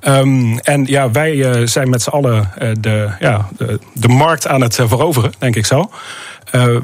Ehm, 0.00 0.56
en 0.58 0.84
ja, 0.86 1.10
wij 1.10 1.44
eh, 1.44 1.66
zijn 1.66 1.90
met 1.90 2.02
z'n 2.02 2.10
allen 2.10 2.50
eh, 2.58 2.70
de, 2.80 3.10
ja, 3.20 3.48
de, 3.56 3.78
de 3.92 4.08
markt 4.08 4.46
aan 4.46 4.60
het 4.60 4.74
veroveren, 4.74 5.32
denk 5.38 5.56
ik 5.56 5.66
zo. 5.66 5.90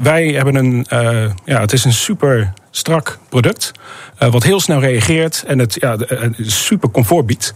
Wij 0.01 0.27
hebben 0.27 0.55
een, 0.55 0.85
ja, 1.45 1.59
het 1.59 1.73
is 1.73 1.85
een 1.85 1.93
super 1.93 2.53
strak 2.71 3.17
product. 3.29 3.71
wat 4.17 4.43
heel 4.43 4.59
snel 4.59 4.79
reageert 4.79 5.43
en 5.47 5.59
het 5.59 5.77
ja, 5.79 5.97
super 6.37 6.91
comfort 6.91 7.25
biedt. 7.25 7.53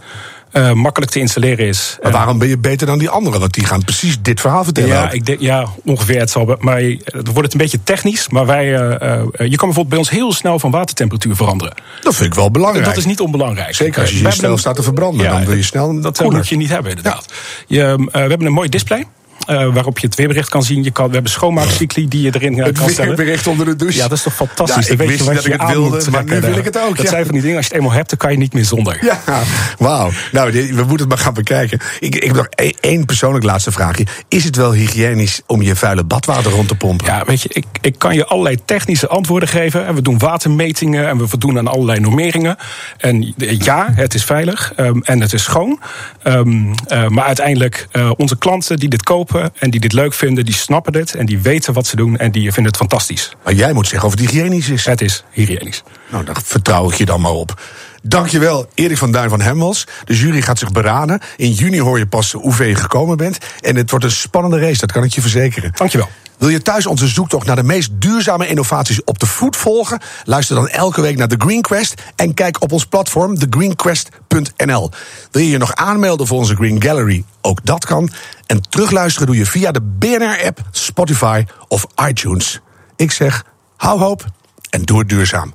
Eh, 0.52 0.72
makkelijk 0.72 1.12
te 1.12 1.18
installeren 1.18 1.66
is. 1.66 1.96
Maar 2.02 2.12
waarom 2.12 2.38
ben 2.38 2.48
je 2.48 2.58
beter 2.58 2.86
dan 2.86 2.98
die 2.98 3.08
anderen? 3.08 3.40
Want 3.40 3.54
die 3.54 3.64
gaan 3.64 3.84
precies 3.84 4.22
dit 4.22 4.40
verhaal 4.40 4.64
vertellen. 4.64 4.88
Ja, 4.88 5.04
ook. 5.04 5.12
ik 5.12 5.26
denk, 5.26 5.40
ja, 5.40 5.66
ongeveer. 5.84 6.18
Het 6.18 6.30
zal, 6.30 6.56
maar 6.58 6.80
het 6.80 7.26
wordt 7.26 7.42
het 7.42 7.52
een 7.52 7.58
beetje 7.58 7.82
technisch. 7.84 8.28
Maar 8.28 8.46
wij, 8.46 8.74
eh, 8.74 9.12
eh, 9.12 9.22
je 9.22 9.36
kan 9.36 9.46
bijvoorbeeld 9.46 9.88
bij 9.88 9.98
ons 9.98 10.10
heel 10.10 10.32
snel 10.32 10.58
van 10.58 10.70
watertemperatuur 10.70 11.36
veranderen. 11.36 11.74
Dat 12.02 12.14
vind 12.14 12.28
ik 12.28 12.34
wel 12.34 12.50
belangrijk. 12.50 12.86
Dat 12.86 12.96
is 12.96 13.04
niet 13.04 13.20
onbelangrijk. 13.20 13.74
Zeker 13.74 14.00
als 14.00 14.10
je 14.10 14.22
je 14.22 14.30
snel 14.30 14.58
staat 14.58 14.76
te 14.76 14.82
verbranden, 14.82 15.30
dan 15.30 15.44
wil 15.44 15.56
je 15.56 15.62
snel 15.62 16.00
Dat 16.00 16.16
koeler. 16.16 16.36
moet 16.36 16.48
je 16.48 16.56
niet 16.56 16.70
hebben, 16.70 16.90
inderdaad. 16.90 17.32
Je, 17.66 18.08
we 18.12 18.18
hebben 18.18 18.46
een 18.46 18.52
mooi 18.52 18.68
display. 18.68 19.06
Eh, 19.46 19.72
waarop 19.74 19.98
je 19.98 20.06
het 20.06 20.16
weerbericht 20.16 20.48
kan 20.48 20.62
zien. 20.62 20.82
Je 20.84 20.90
kan, 20.90 21.06
we 21.06 21.12
hebben 21.12 21.30
schoonmaakcycli 21.30 22.08
die 22.08 22.22
je 22.22 22.30
erin 22.34 22.58
eh, 22.58 22.64
Het 22.64 22.78
kan 22.78 22.90
stellen. 22.90 23.16
weerbericht 23.16 23.46
onder 23.46 23.66
de 23.66 23.76
douche. 23.76 23.96
Ja, 23.98 24.08
dat 24.08 24.18
is 24.18 24.22
toch 24.24 24.34
fantastisch. 24.34 24.74
Ja, 24.74 24.80
Dan 24.82 24.90
ik 24.92 24.98
weet 24.98 25.08
wist 25.08 25.18
je 25.18 25.24
wat 25.24 25.34
dat 25.34 25.44
je 25.44 25.52
ik 25.52 25.60
het 25.60 25.70
wilde, 25.70 26.10
maar 26.10 26.24
nu 26.24 26.40
wil 26.40 26.56
ik 26.58 26.64
het 26.64 26.78
ook, 26.80 26.96
Dat 26.96 27.04
ja. 27.04 27.10
zijn 27.10 27.24
van 27.24 27.32
die 27.32 27.42
dingen, 27.42 27.56
als 27.56 27.66
je 27.66 27.72
het 27.72 27.82
eenmaal 27.82 27.96
hebt, 27.96 28.08
dan 28.08 28.18
kan 28.18 28.30
je 28.30 28.38
niet 28.38 28.52
meer 28.54 28.64
zonder. 28.64 28.98
Ja, 29.04 29.42
wauw. 29.78 30.10
Nou, 30.32 30.52
we 30.52 30.72
moeten 30.74 30.98
het 30.98 31.08
maar 31.08 31.18
gaan 31.18 31.34
bekijken. 31.34 31.78
Ik, 32.00 32.14
ik 32.14 32.22
heb 32.24 32.36
nog 32.36 32.46
één- 32.46 32.74
één 32.80 33.04
persoonlijk 33.04 33.44
laatste 33.44 33.72
vraagje. 33.72 34.06
Is 34.28 34.44
het 34.44 34.56
wel 34.56 34.72
hygiënisch 34.72 35.40
om 35.46 35.62
je 35.62 35.76
vuile 35.76 36.04
badwater 36.04 36.50
rond 36.52 36.68
te 36.68 36.74
pompen? 36.74 37.06
Ja, 37.06 37.24
weet 37.26 37.42
je, 37.42 37.48
ik, 37.52 37.64
ik 37.80 37.94
kan 37.98 38.14
je 38.14 38.26
allerlei 38.26 38.58
technische 38.64 39.08
antwoorden 39.08 39.48
geven. 39.48 39.86
En 39.86 39.94
we 39.94 40.02
doen 40.02 40.18
watermetingen 40.18 41.08
en 41.08 41.18
we 41.18 41.28
voldoen 41.28 41.58
aan 41.58 41.68
allerlei 41.68 42.00
normeringen. 42.00 42.56
En 42.98 43.34
ja, 43.36 43.88
het 43.94 44.14
is 44.14 44.24
veilig 44.24 44.72
ehm, 44.76 44.98
en 45.02 45.20
het 45.20 45.32
is 45.32 45.42
schoon. 45.42 45.80
Ehm, 46.22 46.72
eh, 46.86 47.08
maar 47.08 47.24
uiteindelijk, 47.24 47.88
onze 48.16 48.38
klanten 48.38 48.76
die 48.76 48.88
dit 48.88 49.02
kopen 49.02 49.21
en 49.58 49.70
die 49.70 49.80
dit 49.80 49.92
leuk 49.92 50.14
vinden, 50.14 50.44
die 50.44 50.54
snappen 50.54 50.92
dit 50.92 51.14
en 51.14 51.26
die 51.26 51.38
weten 51.38 51.72
wat 51.72 51.86
ze 51.86 51.96
doen 51.96 52.16
en 52.16 52.30
die 52.30 52.42
vinden 52.42 52.64
het 52.64 52.76
fantastisch. 52.76 53.36
Maar 53.44 53.54
jij 53.54 53.72
moet 53.72 53.88
zeggen 53.88 54.08
of 54.08 54.14
het 54.14 54.30
hygiënisch 54.30 54.68
is. 54.68 54.84
Het 54.84 55.00
is 55.00 55.24
hygiënisch. 55.30 55.82
Nou, 56.10 56.24
daar 56.24 56.40
vertrouw 56.44 56.90
ik 56.90 56.94
je 56.94 57.04
dan 57.04 57.20
maar 57.20 57.32
op. 57.32 57.60
Dankjewel, 58.02 58.66
Erik 58.74 58.98
van 58.98 59.12
Duin 59.12 59.28
van 59.28 59.40
Hemmels. 59.40 59.86
De 60.04 60.16
jury 60.16 60.42
gaat 60.42 60.58
zich 60.58 60.72
beraden. 60.72 61.20
In 61.36 61.50
juni 61.50 61.80
hoor 61.80 61.98
je 61.98 62.06
pas 62.06 62.32
hoe 62.32 62.52
ver 62.52 62.66
je 62.66 62.74
gekomen 62.74 63.16
bent. 63.16 63.38
En 63.60 63.76
het 63.76 63.90
wordt 63.90 64.04
een 64.04 64.10
spannende 64.10 64.58
race, 64.58 64.78
dat 64.78 64.92
kan 64.92 65.04
ik 65.04 65.12
je 65.12 65.20
verzekeren. 65.20 65.72
Dankjewel. 65.74 66.08
Wil 66.38 66.48
je 66.50 66.62
thuis 66.62 66.86
onze 66.86 67.06
zoektocht 67.06 67.46
naar 67.46 67.56
de 67.56 67.62
meest 67.62 67.90
duurzame 67.92 68.46
innovaties 68.46 69.04
op 69.04 69.18
de 69.18 69.26
voet 69.26 69.56
volgen? 69.56 70.00
Luister 70.24 70.56
dan 70.56 70.68
elke 70.68 71.00
week 71.00 71.16
naar 71.16 71.28
The 71.28 71.36
Green 71.38 71.62
Quest 71.62 72.02
en 72.16 72.34
kijk 72.34 72.62
op 72.62 72.72
ons 72.72 72.86
platform 72.86 73.38
thegreenquest.nl. 73.38 74.90
Wil 75.30 75.42
je 75.42 75.50
je 75.50 75.58
nog 75.58 75.74
aanmelden 75.74 76.26
voor 76.26 76.38
onze 76.38 76.54
Green 76.54 76.82
Gallery? 76.82 77.24
Ook 77.40 77.64
dat 77.64 77.84
kan. 77.84 78.10
En 78.46 78.60
terugluisteren 78.68 79.26
doe 79.26 79.36
je 79.36 79.46
via 79.46 79.70
de 79.70 79.82
BNR-app, 79.82 80.60
Spotify 80.70 81.44
of 81.68 81.86
iTunes. 82.08 82.60
Ik 82.96 83.12
zeg, 83.12 83.44
hou 83.76 84.00
hoop 84.00 84.24
en 84.70 84.82
doe 84.82 84.98
het 84.98 85.08
duurzaam. 85.08 85.54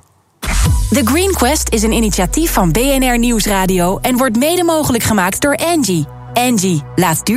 The 0.90 1.00
Green 1.04 1.32
Quest 1.32 1.72
is 1.72 1.82
een 1.82 1.92
initiatief 1.92 2.52
van 2.52 2.72
BNR 2.72 3.18
Nieuwsradio 3.18 3.98
en 3.98 4.16
wordt 4.16 4.36
mede 4.36 4.64
mogelijk 4.64 5.04
gemaakt 5.04 5.40
door 5.40 5.56
Angie. 5.56 6.06
Angie, 6.34 6.82
laat 6.94 7.26
duur 7.26 7.36